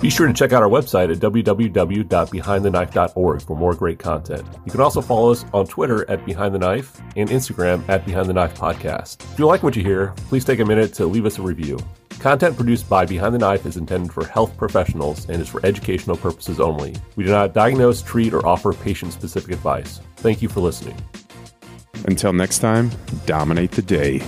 Be 0.00 0.08
sure 0.08 0.26
to 0.26 0.32
check 0.32 0.54
out 0.54 0.62
our 0.62 0.70
website 0.70 1.12
at 1.12 1.18
www.behindtheknife.org 1.18 3.42
for 3.42 3.56
more 3.56 3.74
great 3.74 3.98
content. 3.98 4.46
You 4.64 4.72
can 4.72 4.80
also 4.80 5.02
follow 5.02 5.32
us 5.32 5.44
on 5.52 5.66
Twitter 5.66 6.10
at 6.10 6.24
Behind 6.24 6.54
the 6.54 6.58
Knife 6.58 6.98
and 7.16 7.28
Instagram 7.28 7.86
at 7.88 8.06
Behind 8.06 8.26
the 8.26 8.32
Knife 8.32 8.54
Podcast. 8.54 9.22
If 9.32 9.38
you 9.38 9.44
like 9.46 9.62
what 9.62 9.76
you 9.76 9.82
hear, 9.82 10.14
please 10.28 10.46
take 10.46 10.60
a 10.60 10.64
minute 10.64 10.94
to 10.94 11.04
leave 11.06 11.26
us 11.26 11.38
a 11.38 11.42
review. 11.42 11.78
Content 12.18 12.56
produced 12.56 12.88
by 12.88 13.04
Behind 13.04 13.34
the 13.34 13.38
Knife 13.38 13.66
is 13.66 13.76
intended 13.76 14.10
for 14.12 14.24
health 14.26 14.56
professionals 14.56 15.28
and 15.28 15.42
is 15.42 15.48
for 15.48 15.60
educational 15.66 16.16
purposes 16.16 16.58
only. 16.60 16.94
We 17.16 17.24
do 17.24 17.30
not 17.30 17.52
diagnose, 17.52 18.00
treat, 18.00 18.32
or 18.32 18.46
offer 18.46 18.72
patient 18.72 19.12
specific 19.12 19.52
advice. 19.52 20.00
Thank 20.16 20.40
you 20.40 20.48
for 20.48 20.60
listening. 20.60 20.96
Until 22.06 22.32
next 22.32 22.58
time, 22.58 22.90
dominate 23.26 23.72
the 23.72 23.82
day. 23.82 24.22